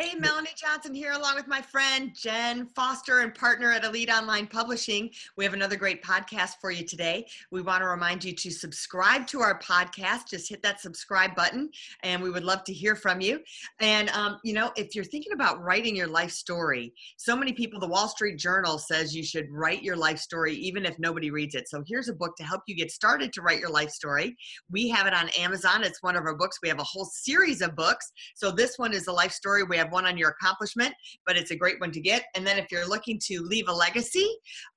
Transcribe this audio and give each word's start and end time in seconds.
Hey, 0.00 0.14
Melanie 0.16 0.50
Johnson 0.54 0.94
here, 0.94 1.10
along 1.10 1.34
with 1.34 1.48
my 1.48 1.60
friend 1.60 2.14
Jen 2.14 2.66
Foster 2.66 3.18
and 3.18 3.34
partner 3.34 3.72
at 3.72 3.84
Elite 3.84 4.12
Online 4.12 4.46
Publishing. 4.46 5.10
We 5.36 5.42
have 5.42 5.54
another 5.54 5.74
great 5.74 6.04
podcast 6.04 6.60
for 6.60 6.70
you 6.70 6.84
today. 6.84 7.26
We 7.50 7.62
want 7.62 7.82
to 7.82 7.88
remind 7.88 8.22
you 8.22 8.32
to 8.32 8.50
subscribe 8.52 9.26
to 9.26 9.40
our 9.40 9.58
podcast. 9.58 10.28
Just 10.30 10.48
hit 10.48 10.62
that 10.62 10.80
subscribe 10.80 11.34
button, 11.34 11.70
and 12.04 12.22
we 12.22 12.30
would 12.30 12.44
love 12.44 12.62
to 12.66 12.72
hear 12.72 12.94
from 12.94 13.20
you. 13.20 13.40
And, 13.80 14.08
um, 14.10 14.38
you 14.44 14.52
know, 14.52 14.70
if 14.76 14.94
you're 14.94 15.02
thinking 15.02 15.32
about 15.32 15.64
writing 15.64 15.96
your 15.96 16.06
life 16.06 16.30
story, 16.30 16.94
so 17.16 17.34
many 17.34 17.52
people, 17.52 17.80
the 17.80 17.88
Wall 17.88 18.06
Street 18.06 18.38
Journal 18.38 18.78
says 18.78 19.16
you 19.16 19.24
should 19.24 19.50
write 19.50 19.82
your 19.82 19.96
life 19.96 20.20
story 20.20 20.54
even 20.54 20.86
if 20.86 20.96
nobody 21.00 21.32
reads 21.32 21.56
it. 21.56 21.68
So 21.68 21.82
here's 21.84 22.08
a 22.08 22.14
book 22.14 22.36
to 22.36 22.44
help 22.44 22.62
you 22.68 22.76
get 22.76 22.92
started 22.92 23.32
to 23.32 23.42
write 23.42 23.58
your 23.58 23.70
life 23.70 23.90
story. 23.90 24.36
We 24.70 24.88
have 24.90 25.08
it 25.08 25.12
on 25.12 25.28
Amazon. 25.30 25.82
It's 25.82 26.04
one 26.04 26.14
of 26.14 26.22
our 26.22 26.36
books. 26.36 26.60
We 26.62 26.68
have 26.68 26.78
a 26.78 26.84
whole 26.84 27.06
series 27.06 27.62
of 27.62 27.74
books. 27.74 28.12
So 28.36 28.52
this 28.52 28.78
one 28.78 28.94
is 28.94 29.08
a 29.08 29.12
life 29.12 29.32
story. 29.32 29.64
We 29.64 29.76
have 29.76 29.87
have 29.88 29.92
one 29.92 30.06
on 30.06 30.16
your 30.16 30.30
accomplishment, 30.30 30.94
but 31.26 31.36
it's 31.36 31.50
a 31.50 31.56
great 31.56 31.80
one 31.80 31.90
to 31.92 32.00
get. 32.00 32.24
And 32.34 32.46
then 32.46 32.58
if 32.58 32.70
you're 32.70 32.88
looking 32.88 33.18
to 33.24 33.42
leave 33.42 33.68
a 33.68 33.72
legacy, 33.72 34.28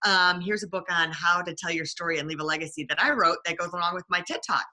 um, 0.06 0.42
here's 0.42 0.64
a 0.64 0.68
book 0.68 0.86
on 0.90 1.12
how 1.12 1.42
to 1.42 1.54
tell 1.54 1.72
your 1.72 1.86
story 1.86 2.20
and 2.20 2.28
leave 2.28 2.40
a 2.40 2.44
legacy 2.44 2.86
that 2.90 3.02
I 3.02 3.12
wrote 3.12 3.38
that 3.46 3.58
goes 3.58 3.72
along 3.74 3.96
with 3.96 4.06
my 4.10 4.22
TED 4.22 4.40
Talk. 4.46 4.66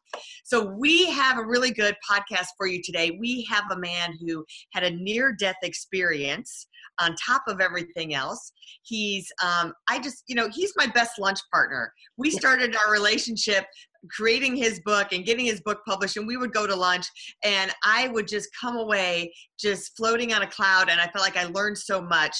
So 0.44 0.64
we 0.64 1.11
have 1.11 1.39
a 1.39 1.44
really 1.44 1.70
good 1.70 1.97
podcast 2.09 2.48
for 2.56 2.66
you 2.66 2.81
today. 2.83 3.16
We 3.19 3.47
have 3.50 3.64
a 3.70 3.78
man 3.78 4.14
who 4.20 4.44
had 4.72 4.84
a 4.84 4.91
near 4.91 5.33
death 5.33 5.56
experience 5.62 6.66
on 7.00 7.14
top 7.14 7.42
of 7.47 7.61
everything 7.61 8.14
else. 8.14 8.53
He's, 8.83 9.31
um, 9.42 9.72
I 9.89 9.98
just, 10.00 10.25
you 10.27 10.34
know, 10.34 10.48
he's 10.53 10.72
my 10.77 10.86
best 10.86 11.19
lunch 11.19 11.39
partner. 11.53 11.92
We 12.16 12.31
started 12.31 12.75
our 12.77 12.92
relationship 12.92 13.66
creating 14.11 14.57
his 14.57 14.81
book 14.81 15.13
and 15.13 15.25
getting 15.25 15.45
his 15.45 15.61
book 15.61 15.81
published 15.87 16.17
and 16.17 16.27
we 16.27 16.37
would 16.37 16.53
go 16.53 16.67
to 16.67 16.75
lunch 16.75 17.07
and 17.43 17.73
i 17.85 18.09
would 18.09 18.29
just 18.29 18.49
come 18.59 18.77
away 18.77 19.33
just 19.59 19.97
floating 19.97 20.33
on 20.33 20.43
a 20.43 20.47
cloud 20.47 20.89
and 20.89 21.01
i 21.01 21.05
felt 21.09 21.25
like 21.25 21.37
i 21.37 21.45
learned 21.47 21.77
so 21.77 22.01
much 22.01 22.37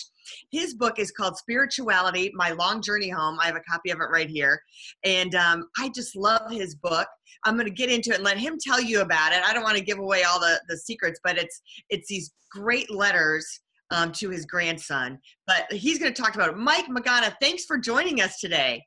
his 0.53 0.75
book 0.75 0.99
is 0.99 1.11
called 1.11 1.37
spirituality 1.37 2.31
my 2.35 2.51
long 2.53 2.81
journey 2.81 3.09
home 3.09 3.39
i 3.43 3.47
have 3.47 3.57
a 3.57 3.71
copy 3.71 3.91
of 3.91 3.99
it 3.99 4.09
right 4.13 4.29
here 4.29 4.61
and 5.05 5.35
um, 5.35 5.65
i 5.79 5.89
just 5.89 6.15
love 6.15 6.49
his 6.51 6.77
book 6.77 7.09
i'm 7.45 7.55
going 7.55 7.67
to 7.67 7.75
get 7.75 7.91
into 7.91 8.11
it 8.11 8.17
and 8.17 8.25
let 8.25 8.39
him 8.39 8.57
tell 8.61 8.81
you 8.81 9.01
about 9.01 9.33
it 9.33 9.43
i 9.45 9.53
don't 9.53 9.65
want 9.65 9.77
to 9.77 9.85
give 9.85 9.99
away 9.99 10.23
all 10.23 10.39
the, 10.39 10.61
the 10.69 10.77
secrets 10.77 11.19
but 11.25 11.37
it's 11.37 11.61
it's 11.91 12.09
these 12.09 12.33
great 12.53 12.91
letters 12.91 13.61
um, 13.91 14.13
to 14.13 14.31
his 14.31 14.45
grandson. 14.45 15.19
But 15.47 15.73
he's 15.73 15.99
going 15.99 16.13
to 16.13 16.23
talk 16.23 16.35
about 16.35 16.51
it. 16.51 16.57
Mike 16.57 16.87
Magana, 16.87 17.35
thanks 17.41 17.65
for 17.65 17.79
joining 17.79 18.21
us 18.21 18.39
today. 18.39 18.85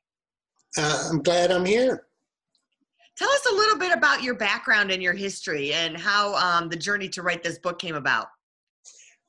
Uh, 0.78 1.08
I'm 1.10 1.22
glad 1.22 1.50
I'm 1.50 1.64
here. 1.64 2.04
Tell 3.16 3.30
us 3.30 3.46
a 3.50 3.54
little 3.54 3.78
bit 3.78 3.92
about 3.92 4.22
your 4.22 4.34
background 4.34 4.90
and 4.90 5.02
your 5.02 5.12
history 5.12 5.72
and 5.74 5.96
how 5.96 6.34
um, 6.34 6.68
the 6.68 6.76
journey 6.76 7.08
to 7.10 7.22
write 7.22 7.42
this 7.42 7.58
book 7.58 7.78
came 7.78 7.94
about. 7.94 8.26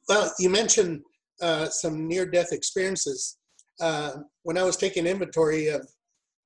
Well, 0.08 0.34
you 0.40 0.50
mentioned 0.50 1.02
uh, 1.42 1.68
some 1.68 2.08
near 2.08 2.26
death 2.26 2.52
experiences. 2.52 3.38
Uh, 3.82 4.12
when 4.44 4.58
I 4.58 4.64
was 4.64 4.78
taking 4.78 5.06
inventory 5.06 5.68
of 5.68 5.88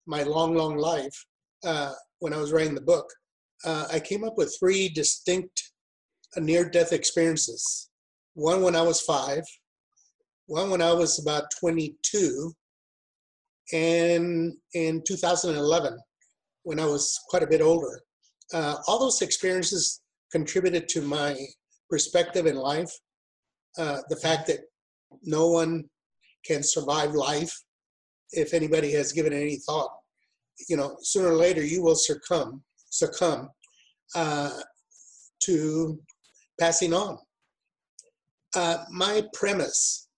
my 0.05 0.23
long, 0.23 0.55
long 0.55 0.77
life, 0.77 1.25
uh, 1.63 1.91
when 2.19 2.33
I 2.33 2.37
was 2.37 2.51
writing 2.51 2.75
the 2.75 2.81
book, 2.81 3.07
uh, 3.65 3.87
I 3.91 3.99
came 3.99 4.23
up 4.23 4.37
with 4.37 4.55
three 4.59 4.89
distinct 4.89 5.71
uh, 6.35 6.39
near 6.39 6.69
death 6.69 6.93
experiences 6.93 7.89
one 8.37 8.61
when 8.61 8.75
I 8.75 8.83
was 8.83 9.01
five, 9.01 9.41
one 10.45 10.69
when 10.69 10.81
I 10.81 10.93
was 10.93 11.19
about 11.19 11.45
22, 11.59 12.53
and 13.73 14.53
in 14.75 15.01
2011 15.07 15.97
when 16.67 16.81
I 16.81 16.85
was 16.85 17.17
quite 17.29 17.43
a 17.43 17.47
bit 17.47 17.61
older. 17.61 18.01
Uh, 18.53 18.75
all 18.87 18.99
those 18.99 19.21
experiences 19.21 20.01
contributed 20.33 20.89
to 20.89 21.01
my 21.01 21.33
perspective 21.89 22.45
in 22.45 22.57
life. 22.57 22.91
Uh, 23.77 23.99
the 24.09 24.17
fact 24.17 24.47
that 24.47 24.59
no 25.23 25.47
one 25.47 25.85
can 26.45 26.61
survive 26.61 27.11
life 27.13 27.53
if 28.31 28.53
anybody 28.53 28.91
has 28.91 29.13
given 29.13 29.31
any 29.31 29.55
thought. 29.65 29.91
You 30.67 30.75
know, 30.75 30.97
sooner 31.03 31.29
or 31.29 31.37
later 31.37 31.63
you 31.63 31.81
will 31.81 31.95
succumb, 31.95 32.61
succumb 32.89 33.49
uh, 34.13 34.59
to 35.43 35.97
passing 36.59 36.93
on. 36.93 37.17
Uh, 38.53 38.83
my 38.91 39.23
premise 39.33 40.09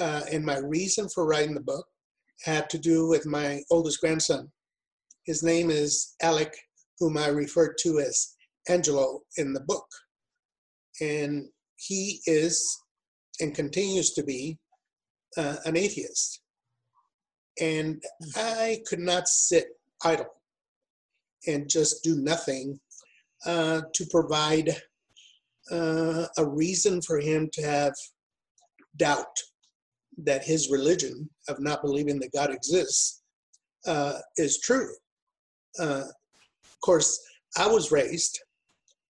uh, 0.00 0.22
and 0.32 0.44
my 0.44 0.58
reason 0.58 1.08
for 1.08 1.24
writing 1.24 1.54
the 1.54 1.60
book 1.60 1.86
had 2.42 2.68
to 2.70 2.78
do 2.78 3.06
with 3.06 3.26
my 3.26 3.62
oldest 3.70 4.00
grandson. 4.00 4.50
His 5.26 5.42
name 5.42 5.70
is 5.70 6.14
Alec, 6.22 6.54
whom 6.98 7.16
I 7.16 7.28
refer 7.28 7.74
to 7.80 7.98
as 8.00 8.34
Angelo 8.68 9.20
in 9.36 9.52
the 9.52 9.60
book. 9.60 9.86
And 11.00 11.46
he 11.76 12.20
is 12.26 12.78
and 13.40 13.54
continues 13.54 14.12
to 14.12 14.22
be 14.22 14.58
uh, 15.36 15.56
an 15.64 15.76
atheist. 15.76 16.40
And 17.60 18.02
I 18.36 18.82
could 18.86 19.00
not 19.00 19.28
sit 19.28 19.66
idle 20.04 20.26
and 21.46 21.68
just 21.68 22.02
do 22.04 22.16
nothing 22.16 22.78
uh, 23.46 23.82
to 23.94 24.06
provide 24.10 24.70
uh, 25.70 26.26
a 26.36 26.44
reason 26.44 27.00
for 27.02 27.18
him 27.18 27.48
to 27.52 27.62
have 27.62 27.94
doubt 28.96 29.36
that 30.18 30.44
his 30.44 30.70
religion 30.70 31.28
of 31.48 31.60
not 31.60 31.82
believing 31.82 32.20
that 32.20 32.32
God 32.32 32.50
exists 32.50 33.22
uh, 33.86 34.18
is 34.36 34.60
true. 34.60 34.90
Uh, 35.78 36.04
of 36.04 36.80
course, 36.80 37.20
I 37.56 37.66
was 37.66 37.92
raised 37.92 38.40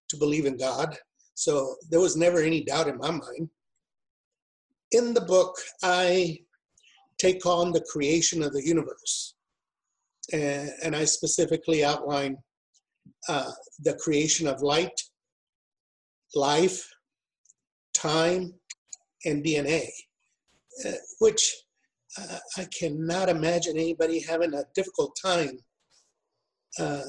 to 0.08 0.16
believe 0.16 0.46
in 0.46 0.56
God, 0.56 0.96
so 1.34 1.76
there 1.90 2.00
was 2.00 2.16
never 2.16 2.40
any 2.40 2.62
doubt 2.62 2.88
in 2.88 2.98
my 2.98 3.10
mind. 3.10 3.48
In 4.92 5.14
the 5.14 5.20
book, 5.20 5.56
I 5.82 6.38
take 7.18 7.44
on 7.46 7.72
the 7.72 7.84
creation 7.90 8.42
of 8.42 8.52
the 8.52 8.64
universe, 8.64 9.34
and, 10.32 10.70
and 10.82 10.96
I 10.96 11.04
specifically 11.04 11.84
outline 11.84 12.36
uh, 13.28 13.50
the 13.80 13.94
creation 13.94 14.46
of 14.46 14.62
light, 14.62 15.00
life, 16.34 16.86
time, 17.94 18.52
and 19.24 19.44
DNA, 19.44 19.86
uh, 20.86 20.92
which 21.20 21.54
uh, 22.18 22.38
I 22.58 22.66
cannot 22.78 23.28
imagine 23.28 23.76
anybody 23.76 24.20
having 24.20 24.54
a 24.54 24.64
difficult 24.74 25.16
time 25.20 25.58
uh, 26.78 27.02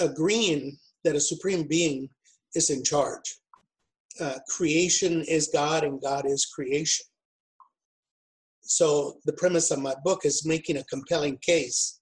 agreeing 0.00 0.78
that 1.04 1.16
a 1.16 1.20
supreme 1.20 1.66
being 1.66 2.08
is 2.54 2.70
in 2.70 2.84
charge. 2.84 3.36
Uh, 4.20 4.38
creation 4.48 5.24
is 5.26 5.50
God 5.52 5.84
and 5.84 6.00
God 6.00 6.26
is 6.26 6.46
creation. 6.46 7.06
So 8.62 9.18
the 9.24 9.32
premise 9.32 9.70
of 9.70 9.80
my 9.80 9.94
book 10.04 10.24
is 10.24 10.46
making 10.46 10.76
a 10.76 10.84
compelling 10.84 11.38
case 11.38 12.00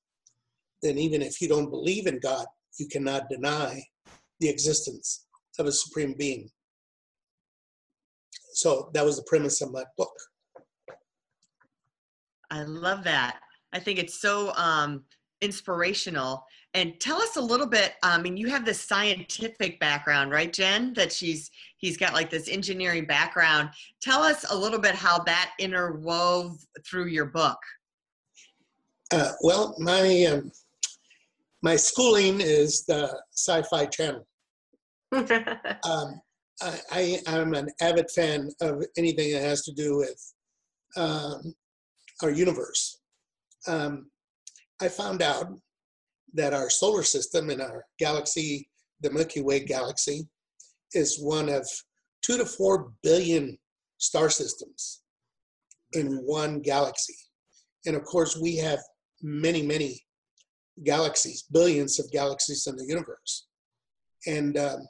that 0.83 0.97
even 0.97 1.23
if 1.23 1.41
you 1.41 1.49
don't 1.49 1.71
believe 1.71 2.07
in 2.07 2.19
God, 2.19 2.47
you 2.79 2.89
cannot 2.89 3.29
deny 3.29 3.83
the 4.41 4.49
existence 4.49 5.27
of 5.59 5.67
a 5.67 5.73
supreme 5.73 6.15
being. 6.17 6.51
So 8.53 8.91
that 8.95 9.05
was 9.05 9.17
the 9.17 9.25
premise 9.25 9.61
of 9.63 9.73
my 9.73 9.85
book. 9.97 10.13
I 12.51 12.63
love 12.63 13.05
that. 13.05 13.41
I 13.73 13.79
think 13.79 13.99
it's 13.99 14.21
so 14.21 14.53
um, 14.55 15.05
inspirational. 15.41 16.45
And 16.75 16.99
tell 17.01 17.21
us 17.21 17.37
a 17.37 17.41
little 17.41 17.67
bit. 17.67 17.95
I 18.03 18.21
mean, 18.21 18.37
you 18.37 18.49
have 18.49 18.65
this 18.65 18.81
scientific 18.81 19.81
background, 19.81 20.31
right, 20.31 20.53
Jen? 20.53 20.93
That 20.95 21.13
she's 21.13 21.51
he's 21.79 21.97
got 21.97 22.13
like 22.13 22.31
this 22.31 22.49
engineering 22.49 23.07
background. 23.07 23.71
Tell 24.01 24.23
us 24.23 24.45
a 24.51 24.57
little 24.57 24.79
bit 24.79 24.95
how 24.95 25.19
that 25.25 25.53
interwove 25.61 26.65
through 26.87 27.07
your 27.07 27.27
book. 27.27 27.59
Uh, 29.13 29.33
well, 29.43 29.75
my 29.79 30.27
um, 30.27 30.53
my 31.63 31.77
schooling 31.77 32.41
is 32.41 32.85
the 32.87 33.21
Sci-Fi 33.35 33.87
Channel, 33.87 34.27
um, 35.13 36.21
I, 36.63 37.21
am 37.27 37.55
an 37.55 37.69
avid 37.81 38.11
fan 38.11 38.51
of 38.61 38.85
anything 38.97 39.33
that 39.33 39.43
has 39.43 39.63
to 39.63 39.73
do 39.73 39.97
with 39.97 40.35
um, 40.97 41.55
our 42.23 42.31
universe. 42.31 43.01
Um, 43.67 44.11
I 44.81 44.89
found 44.89 45.23
out 45.23 45.47
that 46.35 46.55
our 46.55 46.71
solar 46.71 47.03
system 47.03 47.51
and 47.51 47.61
our 47.61 47.85
galaxy 47.99 48.69
the 49.01 49.11
Milky 49.11 49.41
Way 49.41 49.61
galaxy 49.61 50.29
is 50.93 51.21
one 51.21 51.49
of 51.49 51.67
two 52.23 52.37
to 52.37 52.45
four 52.45 52.93
billion 53.03 53.59
star 53.99 54.31
systems 54.31 55.03
in 55.93 56.17
one 56.25 56.61
galaxy. 56.61 57.15
And 57.87 57.97
of 57.97 58.05
course, 58.05 58.37
we 58.37 58.57
have 58.57 58.79
many, 59.23 59.63
many 59.63 60.03
galaxies, 60.85 61.45
billions 61.51 61.99
of 61.99 62.11
galaxies 62.11 62.67
in 62.67 62.77
the 62.77 62.85
universe. 62.85 63.47
And 64.27 64.57
um, 64.59 64.81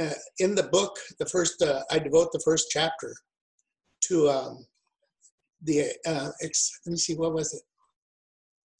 uh, 0.00 0.14
in 0.38 0.54
the 0.54 0.64
book, 0.64 0.96
the 1.18 1.26
first, 1.26 1.62
uh, 1.62 1.82
I 1.90 1.98
devote 1.98 2.30
the 2.32 2.42
first 2.44 2.68
chapter 2.70 3.14
to 4.02 4.28
um, 4.28 4.66
the, 5.62 5.92
uh, 6.06 6.30
ex- 6.42 6.80
let 6.86 6.92
me 6.92 6.98
see, 6.98 7.14
what 7.14 7.34
was 7.34 7.54
it? 7.54 7.62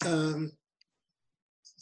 Um, 0.04 0.52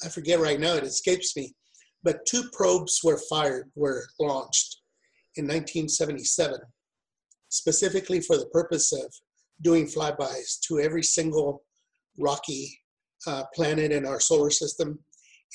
I 0.05 0.09
forget 0.09 0.41
right 0.41 0.61
now, 0.61 0.75
it 0.75 0.85
escapes 0.85 1.37
me. 1.37 1.55
But 2.03 2.27
two 2.27 2.45
probes 2.53 3.01
were 3.03 3.21
fired, 3.31 3.71
were 3.75 4.05
launched 4.21 4.81
in 5.37 5.45
1977, 5.47 6.61
specifically 7.49 8.21
for 8.21 8.37
the 8.37 8.47
purpose 8.47 8.93
of 8.93 9.13
doing 9.63 9.87
flybys 9.87 10.61
to 10.69 10.81
every 10.81 11.03
single 11.03 11.63
rocky 12.19 12.79
uh, 13.27 13.45
planet 13.55 13.91
in 13.91 14.05
our 14.05 14.21
solar 14.21 14.51
system 14.51 14.99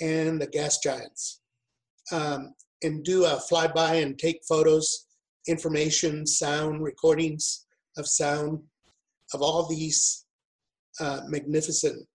and 0.01 0.41
the 0.41 0.47
gas 0.47 0.79
giants. 0.79 1.41
Um, 2.11 2.55
and 2.81 3.03
do 3.03 3.25
a 3.25 3.39
flyby 3.51 4.01
and 4.01 4.17
take 4.17 4.39
photos, 4.47 5.05
information, 5.47 6.25
sound, 6.25 6.81
recordings 6.81 7.65
of 7.97 8.07
sound 8.07 8.59
of 9.33 9.41
all 9.41 9.67
these 9.67 10.25
uh, 10.99 11.21
magnificent 11.27 12.07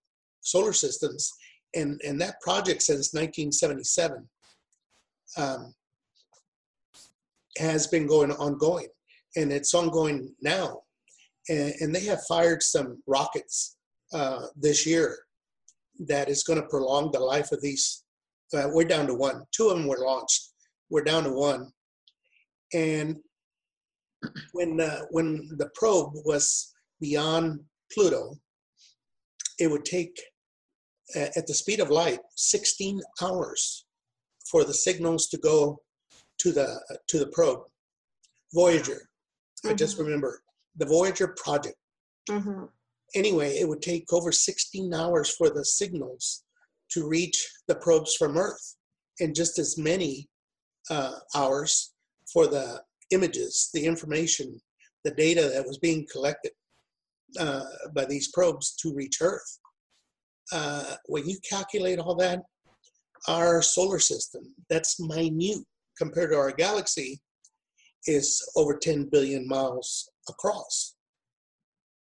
solar 0.45 0.73
systems. 0.73 1.33
And, 1.75 2.01
and 2.07 2.21
that 2.21 2.41
project 2.41 2.83
since 2.83 3.13
1977 3.13 4.29
um, 5.37 5.75
has 7.59 7.87
been 7.89 8.07
going 8.07 8.31
ongoing. 8.33 8.89
And 9.37 9.53
it's 9.53 9.75
ongoing 9.75 10.35
now. 10.41 10.83
And, 11.49 11.75
and 11.81 11.95
they 11.95 12.05
have 12.05 12.23
fired 12.29 12.63
some 12.63 13.03
rockets 13.07 13.77
uh, 14.13 14.47
this 14.57 14.87
year 14.87 15.19
that 16.07 16.29
is 16.29 16.45
going 16.45 16.61
to 16.61 16.69
prolong 16.69 17.11
the 17.11 17.21
life 17.21 17.51
of 17.53 17.61
these. 17.61 18.05
Uh, 18.53 18.69
we're 18.73 18.85
down 18.85 19.07
to 19.07 19.15
one. 19.15 19.43
Two 19.53 19.69
of 19.69 19.77
them 19.77 19.89
were 19.89 19.99
launched. 19.99 20.51
We're 20.91 21.03
down 21.03 21.25
to 21.25 21.33
one. 21.33 21.73
And 22.73 23.17
when 24.53 24.81
uh, 24.81 25.03
when 25.11 25.49
the 25.59 25.71
probe 25.75 26.15
was 26.25 26.75
beyond 27.01 27.61
Pluto, 27.93 28.37
it 29.59 29.71
would 29.71 29.85
take 29.85 30.21
at 31.15 31.47
the 31.47 31.55
speed 31.55 31.81
of 31.81 31.91
light 31.91 32.21
16 32.37 33.01
hours 33.23 33.85
for 34.51 34.65
the 34.65 34.75
signals 34.75 35.29
to 35.29 35.39
go 35.39 35.81
to 36.39 36.53
the 36.53 36.81
to 37.09 37.19
the 37.19 37.27
probe. 37.29 37.61
Voyager. 38.53 39.09
Mm-hmm. 39.65 39.71
I 39.71 39.75
just 39.75 39.97
mm-hmm. 39.97 40.07
remember 40.07 40.43
the 40.77 40.87
Voyager 40.87 41.29
project. 41.37 41.77
Mm-hmm 42.29 42.65
anyway, 43.15 43.57
it 43.59 43.69
would 43.69 43.83
take 43.83 44.13
over 44.13 44.33
16 44.33 44.93
hours 44.93 45.35
for 45.35 45.51
the 45.51 45.65
signals 45.65 46.45
to 46.91 47.07
reach 47.07 47.49
the 47.69 47.75
probes 47.77 48.15
from 48.15 48.37
Earth, 48.37 48.77
and 49.21 49.35
just 49.35 49.59
as 49.59 49.79
many 49.79 50.29
uh, 50.91 51.19
hours 51.35 51.93
for 52.33 52.47
the 52.47 52.83
images, 53.11 53.71
the 53.73 53.85
information, 53.85 54.61
the 55.05 55.11
data 55.13 55.51
that 55.53 55.67
was 55.67 55.79
being 55.79 56.07
collected 56.11 56.53
uh, 57.39 57.65
by 57.95 58.05
these 58.05 58.29
probes 58.29 58.75
to 58.77 58.95
reach 58.95 59.19
Earth. 59.21 59.59
Uh, 60.53 60.95
when 61.07 61.27
you 61.29 61.37
calculate 61.49 61.99
all 61.99 62.15
that, 62.15 62.43
our 63.29 63.63
solar 63.63 63.99
system, 63.99 64.43
that's 64.69 65.01
minute 65.01 65.65
compared 65.97 66.31
to 66.31 66.37
our 66.37 66.53
galaxy, 66.53 67.21
is 68.07 68.47
over 68.57 68.77
10 68.77 69.09
billion 69.11 69.49
miles 69.49 70.11
across 70.29 70.95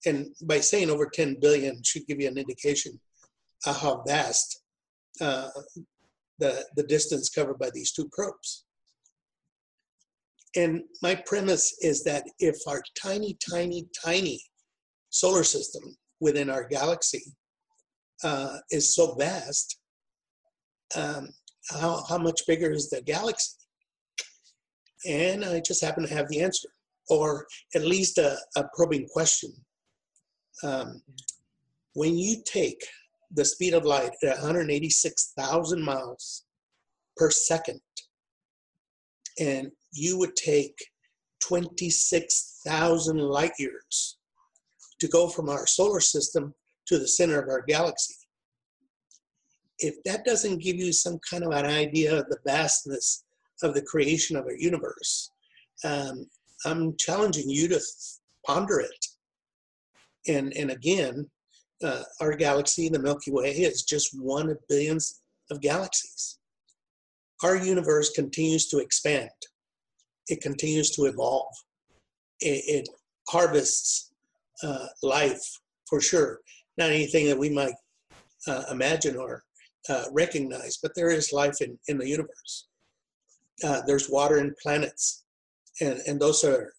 and 0.06 0.34
by 0.42 0.60
saying 0.60 0.90
over 0.90 1.06
10 1.06 1.36
billion 1.40 1.82
should 1.82 2.06
give 2.06 2.20
you 2.20 2.28
an 2.28 2.38
indication 2.38 2.98
of 3.66 3.80
how 3.80 4.02
vast 4.06 4.62
uh, 5.20 5.48
the, 6.38 6.64
the 6.76 6.82
distance 6.84 7.28
covered 7.28 7.58
by 7.58 7.70
these 7.70 7.92
two 7.92 8.08
probes. 8.12 8.64
And 10.56 10.82
my 11.02 11.14
premise 11.14 11.76
is 11.80 12.02
that 12.04 12.24
if 12.38 12.56
our 12.66 12.82
tiny, 13.00 13.36
tiny, 13.50 13.86
tiny 14.04 14.40
solar 15.10 15.44
system 15.44 15.96
within 16.20 16.50
our 16.50 16.66
galaxy 16.66 17.22
uh, 18.24 18.58
is 18.70 18.94
so 18.94 19.14
vast, 19.14 19.78
um, 20.96 21.28
how, 21.70 22.04
how 22.08 22.18
much 22.18 22.40
bigger 22.46 22.70
is 22.70 22.90
the 22.90 23.02
galaxy? 23.02 23.56
And 25.06 25.44
I 25.44 25.60
just 25.60 25.82
happen 25.82 26.06
to 26.06 26.14
have 26.14 26.28
the 26.28 26.42
answer, 26.42 26.68
or 27.08 27.46
at 27.74 27.84
least 27.84 28.18
a, 28.18 28.36
a 28.56 28.64
probing 28.74 29.06
question 29.08 29.52
um, 30.62 31.02
when 31.94 32.18
you 32.18 32.42
take 32.44 32.84
the 33.32 33.44
speed 33.44 33.74
of 33.74 33.84
light 33.84 34.12
at 34.22 34.36
186,000 34.36 35.82
miles 35.82 36.44
per 37.16 37.30
second, 37.30 37.80
and 39.38 39.70
you 39.92 40.18
would 40.18 40.36
take 40.36 40.76
26,000 41.40 43.18
light 43.18 43.52
years 43.58 44.18
to 44.98 45.08
go 45.08 45.28
from 45.28 45.48
our 45.48 45.66
solar 45.66 46.00
system 46.00 46.54
to 46.90 46.98
the 46.98 47.08
center 47.08 47.40
of 47.40 47.48
our 47.48 47.62
galaxy. 47.62 48.14
If 49.78 49.94
that 50.04 50.24
doesn't 50.24 50.62
give 50.62 50.76
you 50.76 50.92
some 50.92 51.18
kind 51.28 51.42
of 51.42 51.52
an 51.52 51.66
idea 51.66 52.18
of 52.18 52.28
the 52.28 52.38
vastness 52.44 53.24
of 53.62 53.74
the 53.74 53.82
creation 53.82 54.36
of 54.36 54.44
our 54.44 54.56
universe, 54.56 55.30
um, 55.84 56.26
I'm 56.66 56.96
challenging 56.98 57.48
you 57.48 57.68
to 57.68 57.80
ponder 58.46 58.80
it 58.80 59.06
and, 60.26 60.52
and 60.56 60.70
again, 60.70 61.28
uh, 61.82 62.02
our 62.20 62.36
galaxy, 62.36 62.88
the 62.88 62.98
Milky 62.98 63.30
Way, 63.30 63.50
is 63.50 63.82
just 63.82 64.10
one 64.18 64.50
of 64.50 64.58
billions 64.68 65.20
of 65.50 65.60
galaxies. 65.60 66.38
Our 67.42 67.56
universe 67.56 68.10
continues 68.10 68.68
to 68.68 68.78
expand. 68.78 69.30
It 70.28 70.42
continues 70.42 70.90
to 70.92 71.06
evolve. 71.06 71.54
It, 72.40 72.62
it 72.66 72.88
harvests 73.28 74.12
uh, 74.62 74.86
life 75.02 75.42
for 75.88 76.00
sure. 76.00 76.40
Not 76.80 76.92
anything 76.92 77.26
that 77.26 77.36
we 77.36 77.50
might 77.50 77.74
uh, 78.48 78.62
imagine 78.70 79.14
or 79.14 79.42
uh, 79.90 80.04
recognize, 80.12 80.78
but 80.82 80.92
there 80.96 81.10
is 81.10 81.30
life 81.30 81.60
in, 81.60 81.78
in 81.88 81.98
the 81.98 82.08
universe. 82.08 82.68
Uh, 83.62 83.82
there's 83.86 84.08
water 84.08 84.38
in 84.38 84.54
planets, 84.62 85.24
and, 85.82 86.00
and 86.06 86.18
those 86.18 86.42
are 86.42 86.72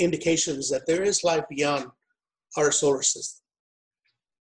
indications 0.00 0.70
that 0.70 0.86
there 0.86 1.02
is 1.02 1.22
life 1.22 1.44
beyond 1.50 1.84
our 2.56 2.72
solar 2.72 3.02
system. 3.02 3.44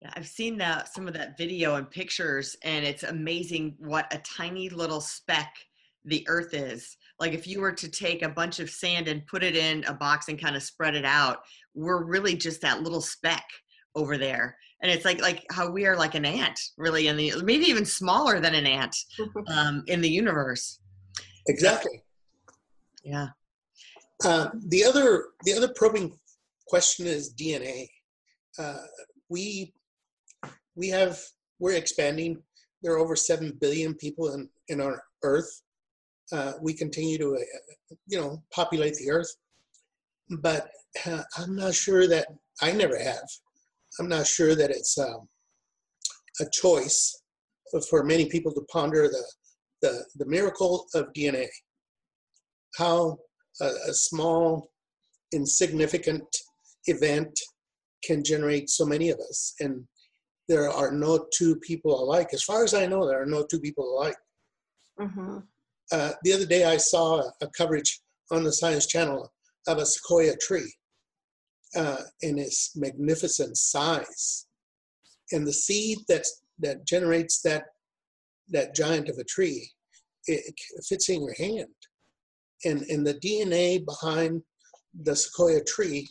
Yeah, 0.03 0.11
I've 0.15 0.27
seen 0.27 0.55
that 0.59 0.93
some 0.93 1.07
of 1.07 1.15
that 1.15 1.35
video 1.35 1.73
and 1.73 1.89
pictures, 1.89 2.55
and 2.63 2.85
it's 2.85 3.01
amazing 3.01 3.73
what 3.79 4.13
a 4.13 4.19
tiny 4.19 4.69
little 4.69 5.01
speck 5.01 5.51
the 6.05 6.23
Earth 6.29 6.53
is. 6.53 6.95
Like 7.19 7.33
if 7.33 7.47
you 7.47 7.59
were 7.59 7.71
to 7.73 7.89
take 7.89 8.21
a 8.21 8.29
bunch 8.29 8.59
of 8.59 8.69
sand 8.69 9.07
and 9.07 9.25
put 9.25 9.43
it 9.43 9.55
in 9.55 9.83
a 9.85 9.95
box 9.95 10.27
and 10.27 10.39
kind 10.39 10.55
of 10.55 10.61
spread 10.61 10.93
it 10.93 11.05
out, 11.05 11.39
we're 11.73 12.05
really 12.05 12.35
just 12.35 12.61
that 12.61 12.83
little 12.83 13.01
speck 13.01 13.43
over 13.97 14.17
there. 14.17 14.55
And 14.81 14.91
it's 14.91 15.05
like 15.05 15.19
like 15.21 15.43
how 15.51 15.69
we 15.71 15.85
are 15.87 15.97
like 15.97 16.15
an 16.15 16.25
ant, 16.25 16.59
really, 16.77 17.07
in 17.07 17.17
the 17.17 17.33
maybe 17.43 17.65
even 17.65 17.83
smaller 17.83 18.39
than 18.39 18.53
an 18.53 18.67
ant 18.67 18.95
um, 19.47 19.83
in 19.87 20.01
the 20.01 20.09
universe. 20.09 20.79
Exactly. 21.47 22.03
Yeah. 23.03 23.29
Uh, 24.23 24.49
the 24.67 24.83
other 24.85 25.25
the 25.43 25.53
other 25.53 25.69
probing 25.75 26.13
question 26.67 27.07
is 27.07 27.33
DNA. 27.33 27.87
Uh, 28.59 28.83
we 29.29 29.73
we 30.75 30.89
have 30.89 31.19
we're 31.59 31.73
expanding. 31.73 32.41
There 32.83 32.93
are 32.93 32.99
over 32.99 33.15
seven 33.15 33.57
billion 33.59 33.95
people 33.95 34.33
in 34.33 34.49
in 34.67 34.79
our 34.79 35.03
Earth. 35.23 35.61
Uh, 36.31 36.53
we 36.61 36.73
continue 36.73 37.17
to 37.17 37.35
uh, 37.35 37.95
you 38.05 38.19
know 38.19 38.43
populate 38.51 38.95
the 38.95 39.09
Earth, 39.09 39.33
but 40.29 40.67
uh, 41.05 41.23
I'm 41.37 41.55
not 41.55 41.73
sure 41.73 42.07
that 42.07 42.27
I 42.61 42.71
never 42.71 42.97
have. 42.97 43.27
I'm 43.99 44.09
not 44.09 44.27
sure 44.27 44.55
that 44.55 44.69
it's 44.69 44.97
um, 44.97 45.27
a 46.41 46.45
choice 46.51 47.21
for 47.89 48.03
many 48.03 48.29
people 48.29 48.53
to 48.53 48.61
ponder 48.71 49.07
the 49.07 49.23
the, 49.81 50.05
the 50.15 50.25
miracle 50.25 50.87
of 50.95 51.13
DNA. 51.13 51.47
How 52.77 53.17
a, 53.61 53.65
a 53.65 53.93
small, 53.93 54.71
insignificant 55.33 56.25
event 56.85 57.37
can 58.03 58.23
generate 58.23 58.69
so 58.69 58.85
many 58.85 59.09
of 59.09 59.19
us. 59.19 59.53
And 59.59 59.85
there 60.47 60.69
are 60.69 60.91
no 60.91 61.25
two 61.33 61.57
people 61.57 62.01
alike. 62.03 62.29
As 62.33 62.43
far 62.43 62.63
as 62.63 62.73
I 62.73 62.85
know, 62.85 63.05
there 63.05 63.21
are 63.21 63.25
no 63.25 63.45
two 63.45 63.59
people 63.59 63.97
alike. 63.97 64.15
Mm-hmm. 64.99 65.39
Uh, 65.91 66.11
the 66.23 66.33
other 66.33 66.45
day, 66.45 66.65
I 66.65 66.77
saw 66.77 67.21
a, 67.21 67.31
a, 67.41 67.47
coverage 67.57 68.01
on 68.31 68.43
the 68.43 68.51
Science 68.51 68.87
Channel 68.87 69.31
of 69.67 69.77
a 69.77 69.85
sequoia 69.85 70.35
tree 70.37 70.73
uh, 71.77 72.01
in 72.21 72.37
its 72.39 72.75
magnificent 72.75 73.57
size. 73.57 74.47
And 75.31 75.45
the 75.45 75.53
seed 75.53 75.99
that's, 76.07 76.41
that 76.59 76.85
generates 76.85 77.41
that, 77.41 77.65
that 78.49 78.75
giant 78.75 79.09
of 79.09 79.17
a 79.17 79.23
tree 79.23 79.71
it 80.27 80.53
fits 80.87 81.09
in 81.09 81.21
your 81.21 81.33
hand. 81.35 81.73
And, 82.65 82.81
and 82.83 83.05
the 83.05 83.15
DNA 83.15 83.85
behind 83.85 84.41
the 85.03 85.15
sequoia 85.15 85.63
tree 85.63 86.09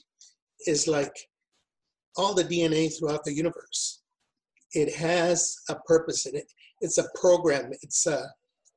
is 0.67 0.87
like 0.87 1.15
all 2.17 2.35
the 2.35 2.45
DNA 2.45 2.91
throughout 2.97 3.25
the 3.25 3.35
universe. 3.35 4.01
It 4.73 4.95
has 4.95 5.57
a 5.69 5.77
purpose 5.87 6.27
in 6.27 6.37
it. 6.37 6.51
It's 6.81 6.99
a 6.99 7.09
program. 7.15 7.71
It's 7.83 8.07
a 8.07 8.27